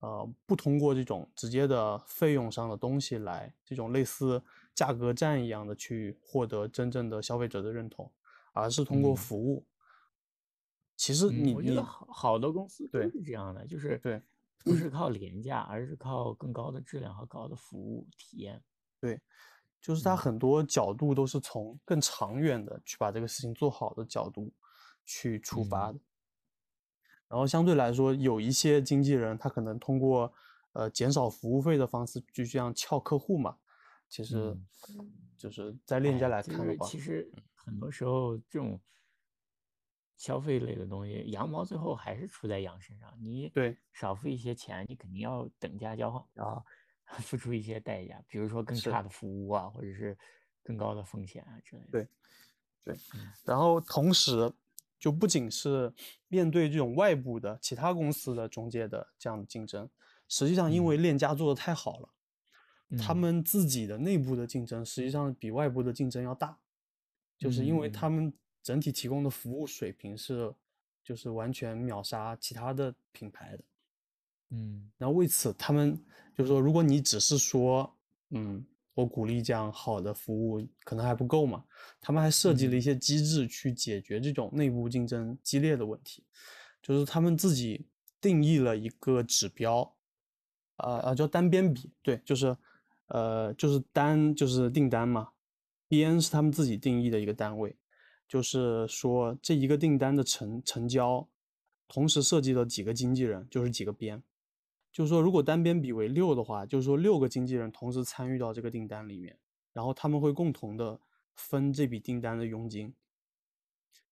[0.03, 4.43] 呃，不通过这种直接的费用上的东西来，这种类似
[4.75, 8.11] 价格战一样的去获得真正的消费者的认同，
[8.53, 9.65] 而是通过嗯服务。
[10.97, 14.21] 其实嗯，你你我觉得好好多公司都是这样的，就是对
[14.65, 18.61] 不是靠廉价，而是靠更高的质量和高的服务体验。
[18.99, 19.21] 对，
[19.81, 24.53] 就是他嗯很多角度都是从更长远的去把这个事情做好的角度
[25.05, 26.01] 去出发嗯的。
[27.33, 30.31] 然后相对来说，有一些经纪人他可能通过
[30.75, 33.57] 呃减少服务费的方式，就这样撬客户嘛。
[34.07, 34.37] 其实
[34.87, 38.79] 嗯就是在链家来看的话，其实很多时候这种
[40.19, 43.11] 消费类的东西，羊毛最后还是出在羊身上。
[43.19, 46.63] 你对少付一些钱，你肯定要等价交换，然后
[47.25, 50.15] 付出一些代价，比如说更是差的服务啊，或者是
[50.63, 51.89] 更高的风险啊之类的。
[51.91, 52.09] 对
[52.85, 54.53] 对嗯，然后同时
[55.03, 55.93] 就不仅是
[56.29, 59.91] 面对这种外部的其他公司的中介的这样的竞争，
[60.29, 62.09] 实际上因为链家做的太好了。
[62.97, 66.57] 他嗯们自己的内部的竞争实际上比外部的竞争要大，
[67.37, 70.55] 就是因为嗯他们整体提供的服务水平是，
[71.03, 73.65] 就是完全秒杀其他的品牌的。
[74.51, 75.99] 嗯然后为此，他们
[76.37, 77.93] 就是说，如果你只是说，
[78.31, 81.65] 嗯，我鼓励这样好的服务，可能还不够嘛。
[82.01, 86.23] 他们还设计了一嗯些机制去解决这种内部竞争激烈的问题，
[86.83, 87.87] 就是他们自己
[88.21, 89.95] 定义了一个指标，
[90.77, 92.57] 呃呃，叫单边比，对，就是
[93.07, 95.31] 呃就是单就是订单嘛，
[95.89, 97.77] 边是他们自己定义的一个单位，
[98.29, 101.27] 就是说这一个订单的成成交，
[101.89, 104.23] 同时涉及了几个经纪人，就是几个边。
[104.93, 109.39] 就是说，如果单边比为六的话，就是说六个经纪人同时参与到这个订单里面，
[109.73, 111.01] 然后他们会共同的
[111.35, 112.95] 分这笔订单的佣金。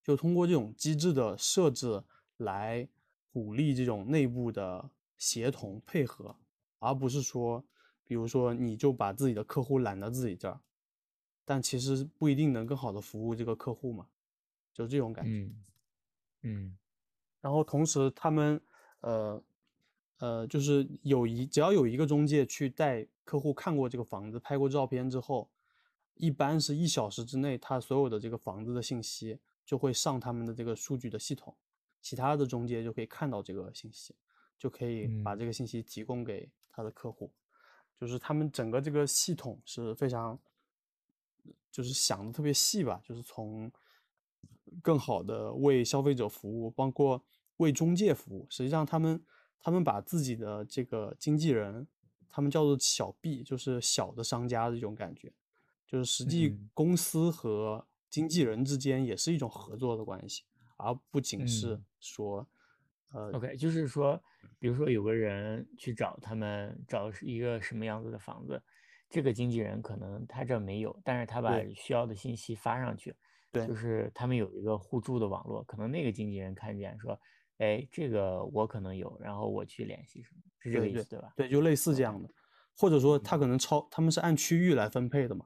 [0.02, 2.02] 就通过这种机制的设置
[2.38, 2.88] 来
[3.30, 6.34] 鼓励这种内部的协同配合，
[6.78, 7.62] 而不是说，
[8.06, 10.60] 比如说你就把自己的客户揽到自己这儿，
[11.44, 14.06] 但其实不一定能更好的服务这个客户嘛，
[14.72, 15.30] 就这种感觉。
[15.30, 15.64] 嗯
[16.42, 16.78] 嗯
[17.42, 18.58] 然后同时他们
[19.00, 19.42] 呃
[20.20, 25.50] 呃就是有一只要有一个中介去带客户看过这个房子，拍过照片之后，
[26.14, 31.54] 一般是一小时之内，他所有的这个房子的信息就会上他们的这个数据的系统，
[32.00, 34.14] 其他的中介就可以看到这个信息，
[34.58, 37.30] 就可以把嗯这个信息提供给他的客户，
[37.98, 40.38] 就是他们整个这个系统是非常
[41.72, 43.70] 就是想的特别细吧，就是从
[44.82, 47.22] 更好的为消费者服务，包括
[47.56, 48.46] 为中介服务。
[48.50, 49.22] 实际上，他们
[49.60, 51.86] 他们把自己的这个经纪人，
[52.28, 55.32] 他们叫做小 B，就是小的商家的这种感觉，
[55.86, 56.70] 就是实际嗯。
[56.74, 60.44] 公司和经纪人之间也是一种合作的关系，
[60.76, 61.84] 而不仅是嗯。
[62.00, 62.48] 说，
[63.12, 64.22] 呃，，OK，就是说，
[64.58, 68.62] 比如说有个人去找他们找一个什么样子的房子，
[69.10, 71.70] 这个经纪人可能他这没有，但是他把对。
[71.74, 73.14] 需要的信息发上去，
[73.54, 73.66] 对。
[73.66, 77.20] 就是他们有一个互助的网络，可能那个经纪人看见说，
[77.60, 81.32] 哎，这个我可能有，然后我去联系什么，是这个意思对吧？
[81.36, 82.28] 对，就类似这样的，
[82.74, 85.44] 或者说他可能超，他们是按区域来分配的嘛，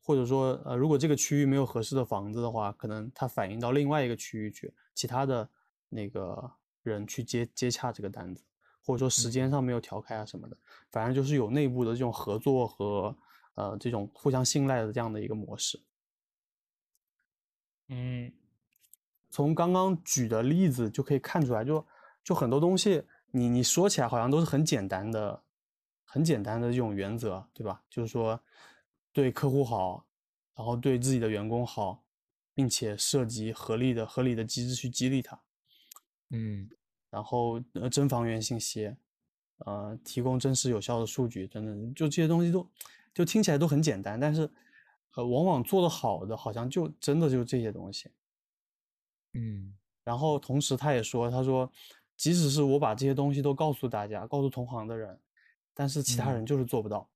[0.00, 5.48] 或者说呃，如果这个区域没有合适的房子的话，可能它反映到另外一个区域去，其他的
[5.88, 6.52] 那个
[6.84, 8.44] 人去接接洽这个单子，
[8.84, 10.56] 或者说时间上没有调开啊什么的，
[10.90, 13.16] 反正就是有内部的这种合作和
[13.54, 15.80] 呃这种互相信赖的这样的一个模式。
[17.88, 18.32] 嗯，
[19.32, 21.84] 从刚刚举的例子就可以看出来，就
[22.22, 23.02] 就很多东西，
[23.32, 25.42] 你你说起来好像都是很简单的。
[26.04, 27.82] 很简单的这种原则，对吧？
[27.88, 28.38] 就是说，
[29.14, 30.04] 对客户好，
[30.54, 32.04] 然后对自己的员工好，
[32.52, 35.40] 并且涉及合理的、合理的机制去激励他。
[36.28, 36.68] 嗯，
[37.08, 38.94] 然后呃，真房源信息，
[39.64, 42.68] 呃，提供真实有效的数据等等，就这些东西都，
[43.14, 44.42] 就听起来都很简单，但是，
[45.14, 48.10] 呃，往往做得好的，好像就真的就这些东西。
[49.34, 49.74] 嗯，
[50.04, 51.70] 然后同时他也说，他说，
[52.16, 55.18] 即使是我把这些东西都告诉大家，告诉同行的人。
[55.74, 57.08] 但是其他人就是做不到，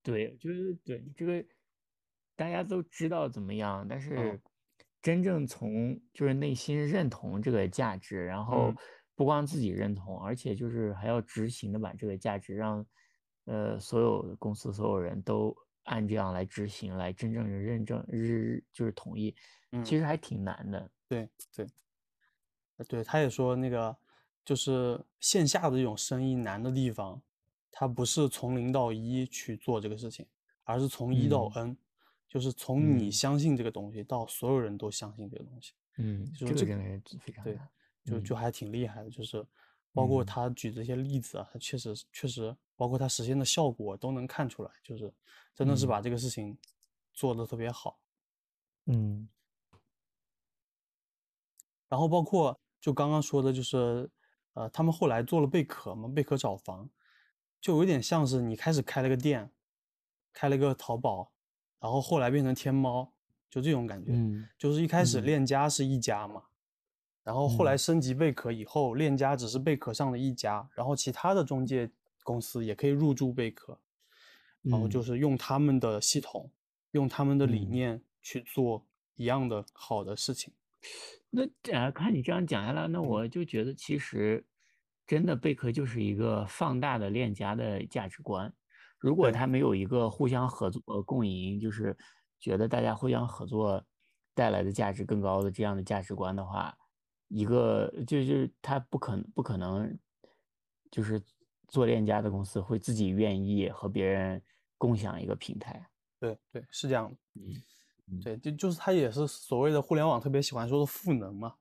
[0.00, 1.44] 对，就是对这个
[2.36, 4.40] 大家都知道怎么样，但是
[5.02, 8.72] 真正从就是内心认同这个价值，然后
[9.16, 12.86] 不光自己认同，而且就是还要执行的把这个价值让
[13.46, 19.18] 呃所有的公司所有人都按这样来执行，来真正的认证日就是统
[19.80, 20.90] 一，其实还挺难的。
[21.08, 21.66] 对对，
[22.88, 23.96] 对，他也说那个。
[24.46, 27.20] 就是线下的这种生意难的地方，
[27.72, 30.24] 它不是从零到一去做这个事情，
[30.62, 31.76] 而是从一到 N，
[32.28, 35.72] 就是从你相信这个东西到所有人都相信这个东西。
[35.96, 36.76] 嗯，就这个
[37.18, 37.58] 非常对，
[38.04, 39.10] 就就还挺厉害的。
[39.10, 39.44] 就是
[39.92, 45.12] 包括他举这些例子啊，他确实确实，包括他实现的效果都能看出来，就是
[45.56, 46.56] 真的是把这个事情
[47.12, 47.98] 做的特别好。
[48.84, 49.28] 嗯，
[51.88, 54.10] 然后包括就刚刚说的，就是。
[54.56, 56.88] 呃，他们后来做了贝壳嘛，贝壳找房，
[57.60, 59.50] 就有点像是你开始开了个店，
[60.32, 61.30] 开了个淘宝，
[61.78, 63.12] 然后后来变成天猫，
[63.50, 64.12] 就这种感觉。
[64.12, 66.44] 嗯，就是一开始链家是一家嘛，
[67.22, 71.90] 然后后来升级贝壳以后，链家只是贝壳上的一家，然后其他的中介
[72.24, 73.78] 公司也可以入驻贝壳，
[74.62, 76.50] 然后就是用他们的系统，
[76.92, 80.54] 用他们的理念去做一样的好的事情。
[81.36, 84.42] 那呃，看你这样讲下来，那我就觉得其实
[85.06, 88.50] 真的贝壳就是一个放大的链家的价值观。
[88.98, 91.94] 如果他没有一个互相合作共赢，就是
[92.40, 93.84] 觉得大家互相合作
[94.34, 96.74] 带来的价值更高的这样的价值观的话，
[97.28, 99.98] 一个就就是他不可能不可能
[100.90, 101.22] 就是
[101.68, 104.42] 做链家的公司会自己愿意和别人
[104.78, 105.86] 共享一个平台。
[106.18, 107.16] 对对，是这样的。
[107.34, 107.62] 嗯。
[108.22, 111.54] 对，就就是他也是所谓的互联网特别喜欢说的赋能嘛，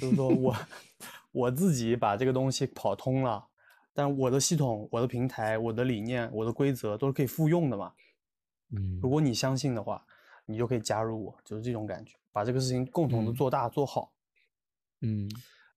[0.00, 0.54] 就是说我
[1.32, 3.46] 我自己把这个东西跑通了，
[3.92, 7.92] 但我的系统、我的平台、我的理念、我的规则都是可以复用的嘛。
[8.70, 10.04] 嗯，如果你相信的话，
[10.46, 14.12] 你就可以加入我，就是这种感觉，把这个事情共同的做大做好。
[15.00, 15.30] 嗯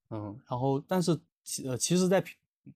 [0.10, 2.24] 嗯，然后但是其呃，其实，在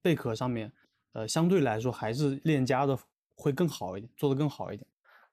[0.02, 0.72] 贝壳上面，
[1.12, 2.98] 呃，相对来说还是链家的
[3.36, 4.88] 会更好一点，做的更好一点。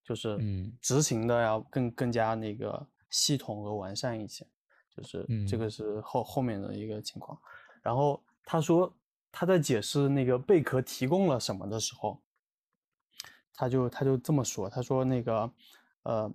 [0.08, 4.46] 就是嗯执行的要更更加那个系统和完善一些，
[4.90, 7.38] 就是这个是后后面的一个情况。
[7.82, 8.90] 然后他说
[9.30, 12.22] 他在解释那个贝壳提供了什么的时候，
[13.52, 15.52] 他就他就这么说，他说那个
[16.04, 16.32] 呃，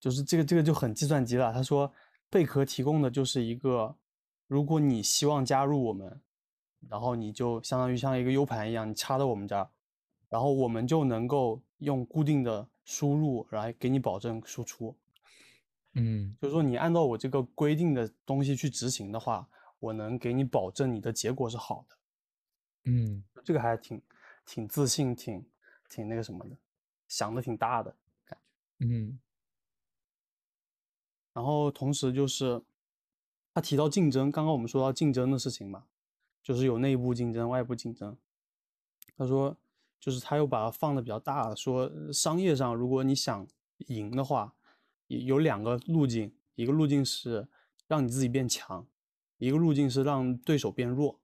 [0.00, 1.52] 就是这个这个就很计算机了。
[1.52, 1.92] 他说
[2.30, 3.94] 贝壳提供的就是一个，
[4.46, 6.18] 如果你希望加入我们，
[6.88, 9.68] 然后你就相当于像一个 U 盘一样，你插到我们这儿，
[10.30, 12.66] 然后我们就能够用固定的。
[12.86, 14.96] 输入来给你保证输出，
[15.94, 19.48] 嗯，就是说你按照我这个规定的东西去执行的话，
[19.80, 21.96] 我能给你保证你的结果是好的，
[22.84, 24.00] 嗯，这个还挺
[24.46, 25.44] 挺自信，挺
[25.90, 26.56] 挺那个什么的，
[27.08, 27.90] 想的挺大的
[28.24, 28.38] 感
[28.78, 29.18] 觉，嗯，
[31.32, 32.62] 然后同时就是
[33.52, 35.86] 他提到竞争，刚刚我们说到竞争的事情嘛，
[36.40, 38.16] 就是有内部竞争、外部竞争，
[39.16, 39.56] 他说。
[40.06, 43.44] 就是他又把它放的比较大，说商业上如果你想
[43.88, 44.54] 赢的话，
[45.08, 47.48] 有两个路径，一个路径是
[47.88, 48.86] 让你自己变强，
[49.38, 51.18] 一个路径是让对手变弱。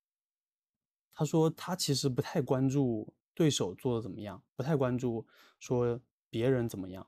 [1.12, 5.24] 他说他其实不太关注对手做的怎么样，不太关注
[5.60, 7.06] 说别人怎么样，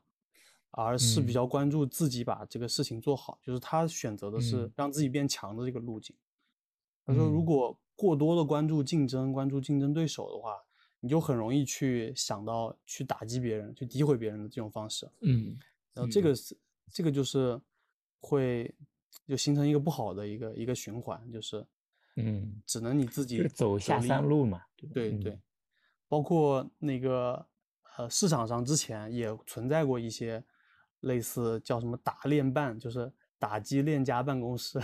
[0.71, 3.41] 而是比较关注自己把这个事情做好。
[3.43, 6.15] 就是他选择的是让自己变强的这个路径。
[7.05, 10.64] 他说如果过多的关注竞争，关注竞争对手的话。
[11.05, 15.55] 你就很容易去想到去打击别人、去诋毁别人的这种方式，嗯，
[15.93, 16.57] 然后这个是
[16.91, 17.61] 这个就是
[18.21, 18.75] 会
[19.29, 21.63] 就形成一个不好的一个一个循环，就是
[22.17, 24.63] 嗯，只能你自己走下三路嘛，
[24.95, 25.39] 对对，
[26.09, 27.47] 包括那个
[27.99, 30.43] 呃市场上之前也存在过一些
[31.01, 34.81] 类似叫什么打链办，就是打击链家办公室，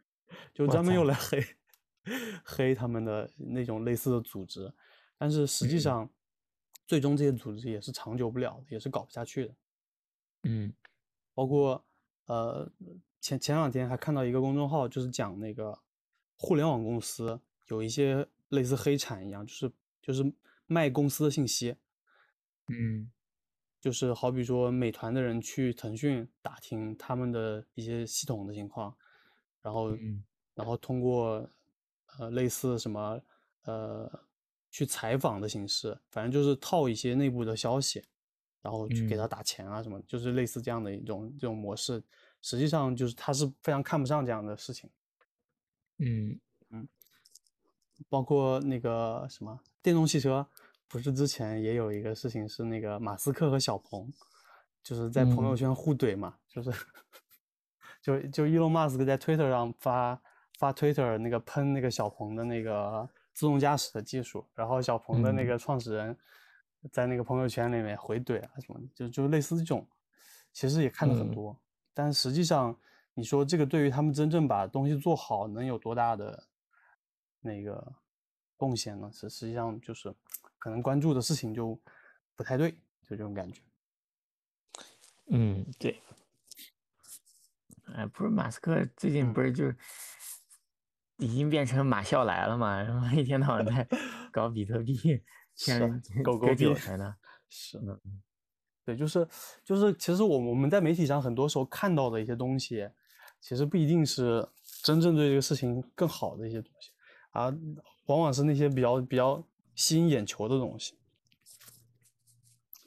[0.54, 1.06] 就专门用。
[1.06, 1.44] 来黑
[2.42, 4.72] 黑他们的那种类似的组织，
[5.18, 6.08] 但是实际上
[6.86, 9.54] 最终这些组织也是长久不了的，也是搞不下去的。
[10.44, 10.72] 嗯，
[11.34, 11.84] 包括
[12.26, 12.70] 呃
[13.20, 15.78] 前前两天还看到一个公众号，就是讲那个
[16.36, 20.32] 互联网公司有一些类似黑产一样，就是就是
[20.66, 21.76] 卖公司的信息。
[22.68, 23.10] 嗯，
[23.80, 28.96] 就是好比说美团的人去腾讯打听他们的一些系统的情况，
[29.62, 29.96] 然后
[30.54, 31.50] 然后通过
[32.18, 33.20] 呃类似什么
[33.62, 34.27] 呃
[34.70, 38.04] 去采访的形式，反正就是套一些内部的消息。
[38.60, 42.02] 然后去给他打钱啊，什么就是类似这样的一种这种模式，
[42.42, 44.90] 实际上就是他是非常看不上这样的事情。
[45.98, 46.38] 嗯
[46.70, 46.86] 嗯，
[48.08, 50.44] 包括那个什么电动汽车，
[50.88, 54.12] 不是之前也有一个事情是那个马斯克和小鹏，
[54.82, 56.70] 就是在朋友圈互怼嘛，就是
[58.02, 60.20] 就就伊隆马斯克在 Twitter 上发
[60.58, 63.08] 发 Twitter 那个喷那个小鹏的那个
[63.38, 66.16] 自动驾驶的技术，然后小鹏的那个创始人。
[66.92, 69.84] 在那个朋友圈里面回怼啊什么的，就就类似这种，
[70.52, 71.60] 其实也看了很多，
[71.92, 72.78] 但实际上
[73.14, 76.46] 你说这个对于他们真正把东西做好能有多大的
[77.40, 77.94] 那个
[78.56, 79.10] 贡献呢？
[79.12, 80.14] 实实际上就是
[80.56, 81.76] 可能关注的事情就
[82.36, 82.70] 不太对，
[83.02, 83.60] 就这种感觉。
[85.30, 86.00] 嗯，对。
[87.92, 89.64] 哎，不是马斯克最近不是就
[91.18, 92.82] 已经变成马笑来了嘛？
[92.82, 93.86] 然后一天到晚在
[94.32, 95.22] 搞比特币。
[95.60, 97.16] 天狗狗韭菜呢？
[97.48, 97.80] 是，
[98.84, 99.26] 对，就是
[99.64, 102.88] 就是，其实我我们在媒体上很多时候看到的一些东西，
[103.40, 104.48] 其实不一定是
[104.84, 106.92] 真正对这个事情更好的一些东西，
[107.32, 107.52] 啊，
[108.06, 109.44] 往往是那些比较比较
[109.74, 110.96] 吸引眼球的东西。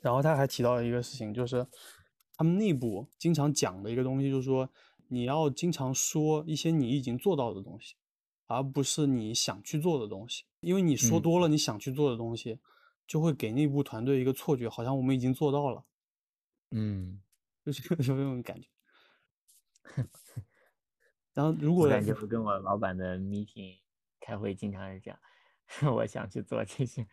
[0.02, 1.68] 然后他还提到了一个事情，就是
[2.38, 4.70] 他们内部经常讲的一个东西，就是说
[5.10, 7.96] 你要经常说一些你已经做到的东西。
[8.52, 12.60] 而不是你想去做的东西，因为你说多了你想去做的东西，
[13.08, 15.84] 就会给内部团队一个错觉，好像我们已经做到了。
[16.72, 17.22] 嗯，
[17.66, 18.68] 就是有这种感觉。
[21.34, 23.80] 然后如果感觉我跟我老板的 meeting
[24.20, 25.20] 开会经常是这样，
[25.96, 27.08] 我想去做这些，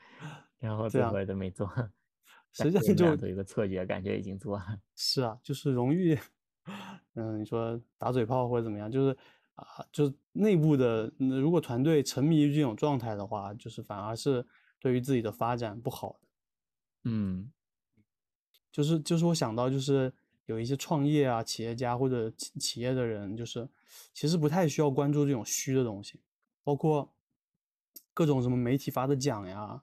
[0.58, 1.68] 然后最后都没做。
[2.52, 4.80] 实际上就有一个错觉，感觉已经做了。
[4.96, 6.18] 是啊，就是荣誉，
[7.14, 9.16] 嗯，你说打嘴炮或者怎么样，就是。
[9.58, 14.46] 啊，就是内部的，如果团队沉迷于这种状态的话，就是反而是
[14.78, 16.28] 对于自己的发展不好的。
[17.10, 17.50] 嗯，
[18.70, 20.12] 就是就是我想到，就是
[20.46, 23.68] 有一些创业啊、企业家或者企企业的人，就是
[24.14, 26.20] 其实不太需要关注这种虚的东西，
[26.62, 27.12] 包括
[28.14, 29.82] 各种什么媒体发的奖呀，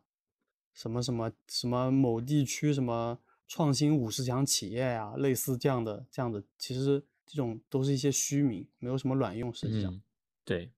[0.74, 7.06] 什么什么什么某地区什么创新五十强企业呀，类似这样的这样的，其实。
[7.26, 9.52] 这种都是一些虚名，没有什么卵用。
[9.54, 10.02] 实际上，
[10.44, 10.72] 对，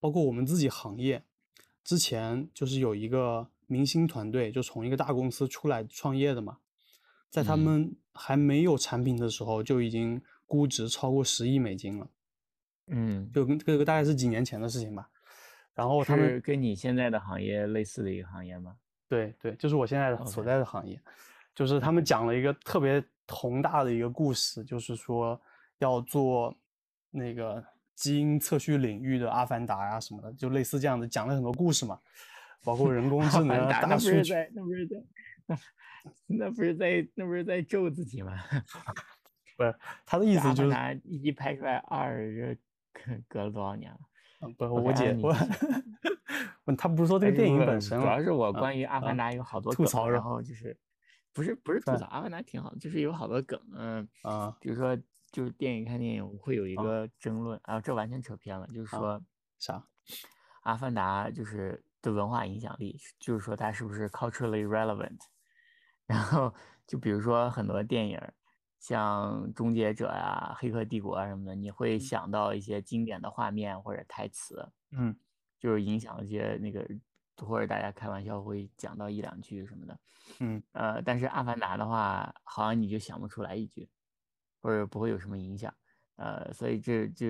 [0.00, 1.22] 包括我们自己行业，
[1.84, 6.58] 之前就是有一个明星团队，就从一个大公司出来创业的嘛，
[7.30, 12.10] 在他们还没有产品的时候，就已经估值超过十亿美金了。
[12.88, 15.08] 嗯，就跟这个大概是几年前的事情吧。
[15.74, 18.76] 然后他们跟你现在的行业类似的一个行业吗？
[19.08, 21.00] 对对，就是我现在所在的行业，
[21.54, 23.04] 就是他们讲了一个特别。
[23.28, 25.40] 宏大的一个故事，就是说
[25.78, 26.56] 要做
[27.10, 27.62] 那个
[27.94, 31.98] 基因测序领域的阿凡达呀什么的，就类似这样的，讲了很多故事嘛，
[32.64, 34.34] 包括人工智能、大数据。
[34.54, 35.00] 那不是在，
[36.26, 38.32] 那不是在，那不是在咒自己吗？
[39.56, 39.74] 不是，
[40.06, 42.56] 他的意思就是一拍出来二，
[42.92, 43.98] 隔隔了多少年了？
[44.56, 45.34] 不，我姐我，
[46.78, 50.76] 他不是说这个电影本身，主要是我关于阿凡达有好多吐槽，然后就是。
[51.32, 54.96] 不是不是吐槽，阿凡达挺好，就是有好多梗，嗯啊，比如说
[55.30, 59.22] 就是电影看电影会有一个争论啊，这完全扯偏了，就是说
[59.58, 59.86] 啥？
[60.62, 65.18] 阿凡达就是的文化影响力，就是说它是不是 culturally relevant？
[66.06, 66.52] 然后
[66.86, 68.20] 就比如说很多电影，
[68.80, 75.16] 像终结者呀、黑客帝国啊什么的，你会想到一些经典的画面或者台词，嗯，
[75.58, 76.84] 就是影响一些那个。
[77.46, 80.00] 或者大家开玩笑会讲到一两句什么的，
[80.40, 83.88] 嗯，呃，但是《阿凡达》的话，好像你就想不出来一句，
[84.60, 85.72] 或者不会有什么影响，
[86.16, 87.26] 呃，所以这就，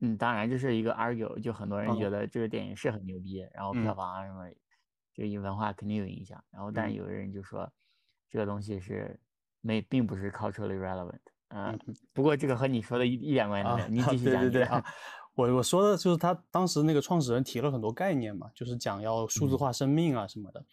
[0.00, 4.48] 嗯，当然这是一个 argue，就很多人觉得这个电影是很牛逼，然后票房啊什么，
[5.14, 7.70] 这一文化肯定有影响，然后但有的人就说
[8.28, 9.18] 这个东西是
[9.60, 11.78] 没，并不是 culturally relevant，嗯，
[12.12, 14.40] 不过这个和你说的一一点关系没有，你继续讲。
[14.42, 14.84] 对对对啊，
[15.34, 20.64] 我我说的就是他当时那个创始人提了很多概念嘛，就是讲要数字化生命啊什么的，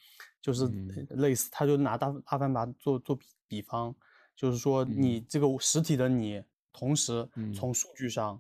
[0.42, 0.68] 就是
[1.12, 3.96] 类似，他就拿大阿凡达做做比比方，
[4.36, 6.44] 就是说你这个实体的你，
[6.74, 8.40] 同时从数据上，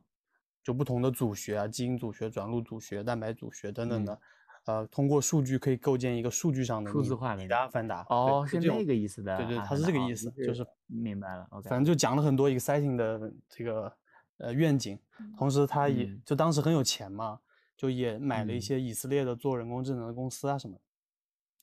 [0.63, 4.19] 就不同的组学啊，基因组学、转录组学、蛋白组学等等的。
[4.65, 8.05] 呃，通过数据可以构建一个数据上的数字化的阿凡达。
[8.09, 9.35] 哦，是那个意思的。
[9.37, 11.47] 对对，他是这个意思，就是明白了。
[11.51, 13.91] OK，反正就讲了很多 exciting 的这个
[14.39, 14.99] 呃愿景，
[15.37, 17.39] 同时他也就当时很有钱嘛，
[17.77, 20.75] 就也买了一些以色列的做人工智能的公司啊什么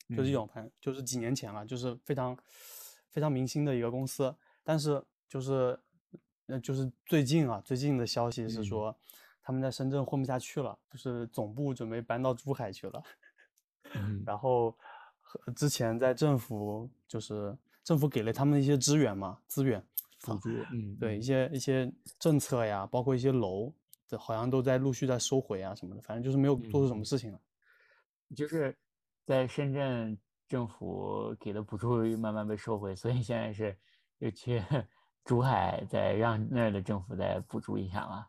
[0.09, 2.37] 的，就这种，反正就是几年前了，就是非常
[3.11, 4.35] 非常明星的一个公司。
[4.63, 5.79] 但是就是
[6.47, 8.97] 呃就是最近啊，最近的消息是说。
[9.49, 13.01] 他们在深圳混不下去了，就是总部准备搬到珠海去了。
[14.27, 14.77] 然后
[15.55, 19.81] 之前在政府，就是政府给了他们一些资源嘛，资源
[20.35, 23.73] 补助，嗯，对一些一些政策呀，包括一些楼，
[24.07, 27.41] 这好像都在陆续在收回啊什么的，反正就是没有做出什么事情了。
[28.35, 28.77] 就是
[29.25, 30.19] 在深圳
[30.49, 33.77] 政府给的补助慢慢被收回，所以现在是
[34.19, 34.63] 又去
[35.25, 38.27] 珠海再让那儿的政府再补助一下嘛。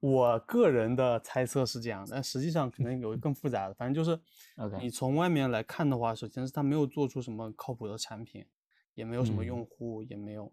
[0.00, 3.74] 我个人的猜测是这样，但实际上可能有更复杂的。
[3.74, 4.20] 反正就是
[4.80, 8.46] 你从外面来看的话，首先是他没有做出什么靠谱的产品，
[8.94, 10.52] 也没有什么用户，也没有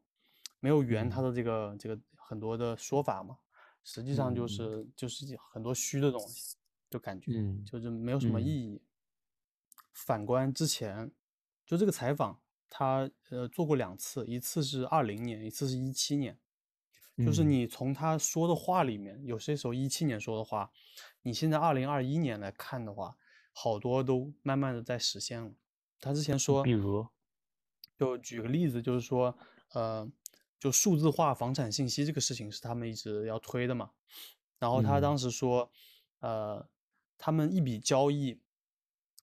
[0.66, 3.38] 没有圆他的这个这个很多的说法嘛。
[3.84, 6.58] 实际上就是就是很多虚的东西，
[6.90, 7.32] 就感觉
[7.64, 8.82] 就是没有什么意义。
[9.94, 11.12] 反观之前，
[11.68, 16.36] 就这个采访，他呃做过两次，一次是二零年，一次是一七年。
[17.18, 20.72] 就是你从他说的话里面，有些时候一七年说的话，
[21.22, 23.16] 你现在二零二一年来看的话，
[23.54, 25.52] 好多都慢慢的在实现了。
[26.02, 27.08] 他之前说，比如，
[27.98, 29.38] 就举个例子，就是说，
[29.74, 30.10] 呃，
[30.66, 33.92] 就数字化房产信息这个事情是他们一直要推的嘛。
[34.58, 35.70] 然后他当时说，
[36.22, 36.68] 呃，
[37.20, 38.40] 他们一笔交易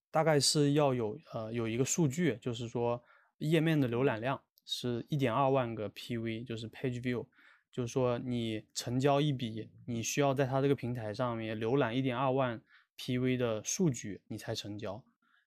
[0.09, 3.03] 大概是要有呃有一个数据，就是说
[3.39, 7.27] 页面的浏览量是一点二万个 PV，就是 Page View。
[7.73, 12.63] 就是说，你成交一笔，你需要在它这个平台上面浏览一点二万
[12.97, 15.03] PV 的数据，你才成交。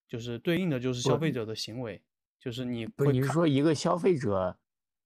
[0.10, 2.02] 就是对应的就是消费者的行为，
[2.38, 4.58] 就是你不，你是说一个消费者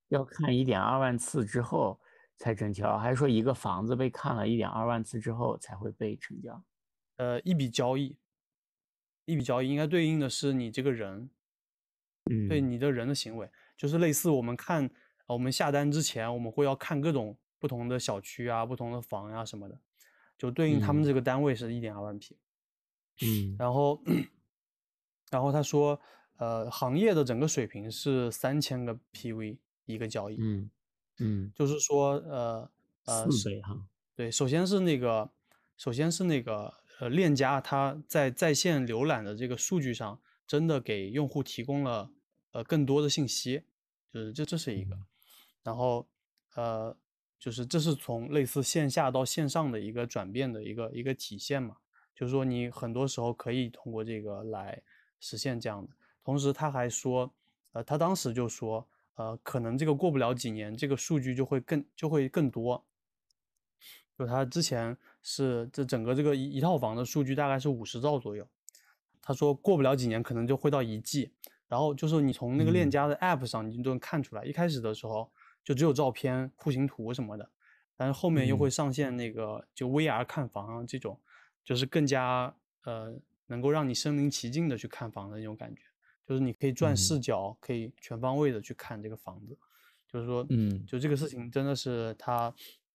[0.10, 2.00] 要看一点二万次之后
[2.38, 6.64] 才成交，还是说一个房子被看了一点二万次之后才会被成交？
[7.16, 8.18] 呃，一笔交易，
[9.26, 11.30] 一笔交易应该对应的是你这个人，
[12.30, 14.90] 嗯，对你的人的行为，就是类似我们看。
[15.28, 19.80] 我们下单之前，我们会要看各种不同的小区啊、不同的房呀什么的，
[20.36, 22.36] 就对应他们这个单位是一点二万平。
[23.22, 24.02] 嗯，然后，
[25.30, 26.02] 然后他说，
[26.38, 29.60] 呃，行业的整个水平是三千个 PV
[29.94, 30.38] 一个交易。
[30.40, 30.70] 嗯
[31.20, 32.72] 嗯，就是说，呃
[33.06, 33.78] 呃，四倍哈。
[34.16, 35.30] 对，首先是那个，
[35.78, 42.12] 首先是那个，呃，链家它在在线浏览的这个数据上，真的给用户提供了
[42.52, 43.64] 呃更多的信息，
[44.14, 44.98] 就是这这是一个。
[45.62, 46.08] 然后，
[46.56, 46.96] 呃，
[47.38, 51.78] 就是这是从类似线下到线上的一个转变的一个一个体现嘛，
[52.16, 54.82] 就是说你很多时候可以通过这个来
[55.20, 55.92] 实现这样的。
[56.24, 57.34] 同时他还说，
[57.74, 58.88] 呃，他当时就说，
[59.20, 62.86] 呃，可能这个过不了几年，这个数据就会更就会更多。
[64.18, 68.48] 就他之前是这整个这个一一套房的数据大概是五十兆左右，
[69.22, 71.34] 他说过不了几年可能就会到一 G。
[71.68, 75.30] 然后就是你从那个链家的 App 上，你就能看出来，一开始的时候。
[75.62, 77.48] 就只有照片、户型图什么的，
[77.96, 81.20] 但是后面又会上线那个就 VR 看房这种，
[81.64, 82.56] 就是更加
[82.86, 83.14] 呃
[83.48, 85.84] 能够让你身临其境的去看房的那种感觉，
[86.30, 89.58] 就是你可以转视角，可以全方位的去看这个房子，
[90.08, 92.54] 就是说，嗯，就这个事情真的是它，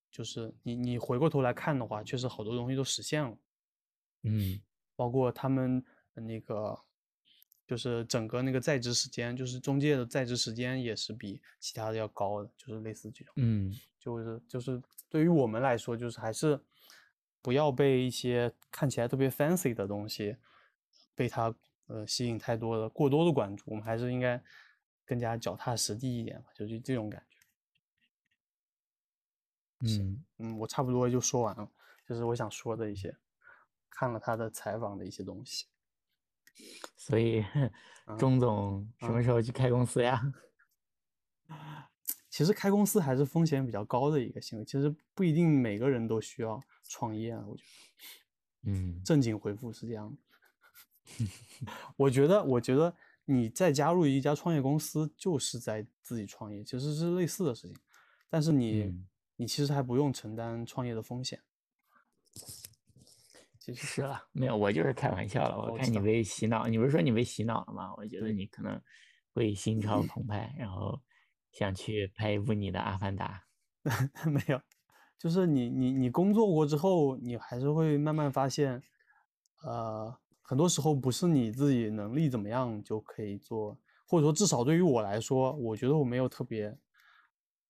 [0.09, 3.37] 就是你你回过头来看的话，确实好多东西都实现了，
[4.23, 4.61] 嗯，
[4.95, 6.79] 包括他们那个。
[7.67, 16.61] 就是整个那个在职时间，就是中介的在职时间也是比其他的要高的，就是类似这种，嗯，就是就是对于我们来说，就是还是
[17.41, 20.37] 不要被一些看起来特别 fancy 的东西
[21.15, 21.55] 被它
[21.87, 24.43] 呃吸引太多的过多的关注，我们还是应该
[25.05, 27.37] 更加脚踏实地一点吧，就是这种感觉。
[29.81, 31.71] 嗯嗯，我差不多就说完了，
[32.09, 33.15] 就是我想说的一些，
[33.91, 35.67] 看了他的采访的一些东西。
[36.97, 37.45] 所以，
[38.19, 40.23] 钟总什么时候去开公司呀？
[42.31, 47.45] 其实开公司还是风险比较高的一个行为，其实不一定每个人都需要创业啊。
[47.47, 50.17] 我觉得，嗯，正经回复是这样的。
[51.97, 52.95] 我觉得，我觉得
[53.25, 57.77] 你再加入一家创业公司，就是在自己创业，其实是类似的事情。
[58.29, 58.93] 但是你，
[59.37, 61.41] 你其实还不用承担创业的风险。
[63.59, 65.57] 其实是了，没有，我就是开玩笑了。
[65.57, 67.95] 我看你被洗脑，你不是说你被洗脑了吗？
[67.97, 68.79] 我觉得你可能
[69.33, 71.01] 会心潮澎湃，然后
[71.51, 73.43] 想去拍一部你的《阿凡达》。
[74.31, 74.61] 没有，
[75.19, 78.83] 就是你你你工作过之后，你还是会慢慢发现，
[79.63, 80.15] 呃，
[80.47, 83.77] 很多时候不是你自己能力怎么样就可以做，
[84.07, 86.79] 或者说至少对于我来说，我觉得我没有特别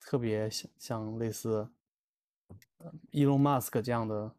[0.00, 1.70] 特别像像类似
[2.78, 4.34] 呃 Elon Musk 这样的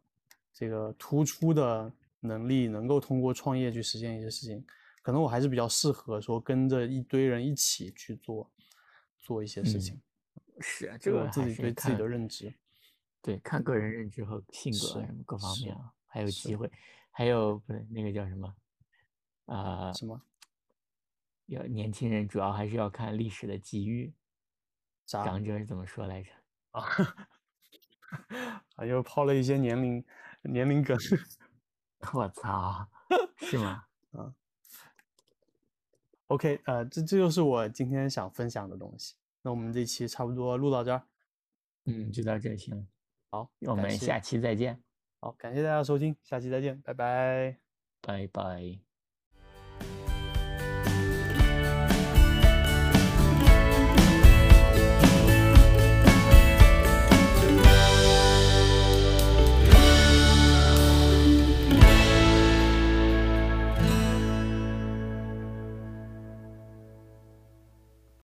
[0.52, 4.62] 这个突出的能力，能够通过创业去实现一些事情，
[5.02, 8.52] 可能我还是比较适合说跟着一堆人一起去做
[9.18, 10.02] 做一些事嗯情，
[10.60, 12.52] 是啊，这个我自己对自己的认知。
[13.22, 16.70] 对看个人认知和性格各方面啊，还有机会，
[17.18, 18.54] 还有不是那个叫什么
[19.46, 19.90] 啊？
[19.94, 20.20] 什么？
[21.46, 24.12] 要年轻人主要还是要看历史的机遇。
[25.06, 26.30] 长者是怎么说来着？
[26.72, 26.84] 啊？
[28.76, 30.04] 啊，又抛了一些年龄
[30.42, 30.94] 年龄梗。
[32.12, 32.86] 我操，
[33.40, 33.86] 是吗？
[34.12, 34.34] 啊
[36.26, 39.14] OK，呃，这这就是我今天想分享的东西。
[39.40, 41.06] 那我们这期差不多录到这儿，
[41.86, 42.84] 嗯，就到这儿行了，
[43.30, 44.82] 好，我们下期再见，
[45.26, 47.58] 好，感谢大家收听，下期再见，拜拜。
[48.00, 48.85] 拜拜。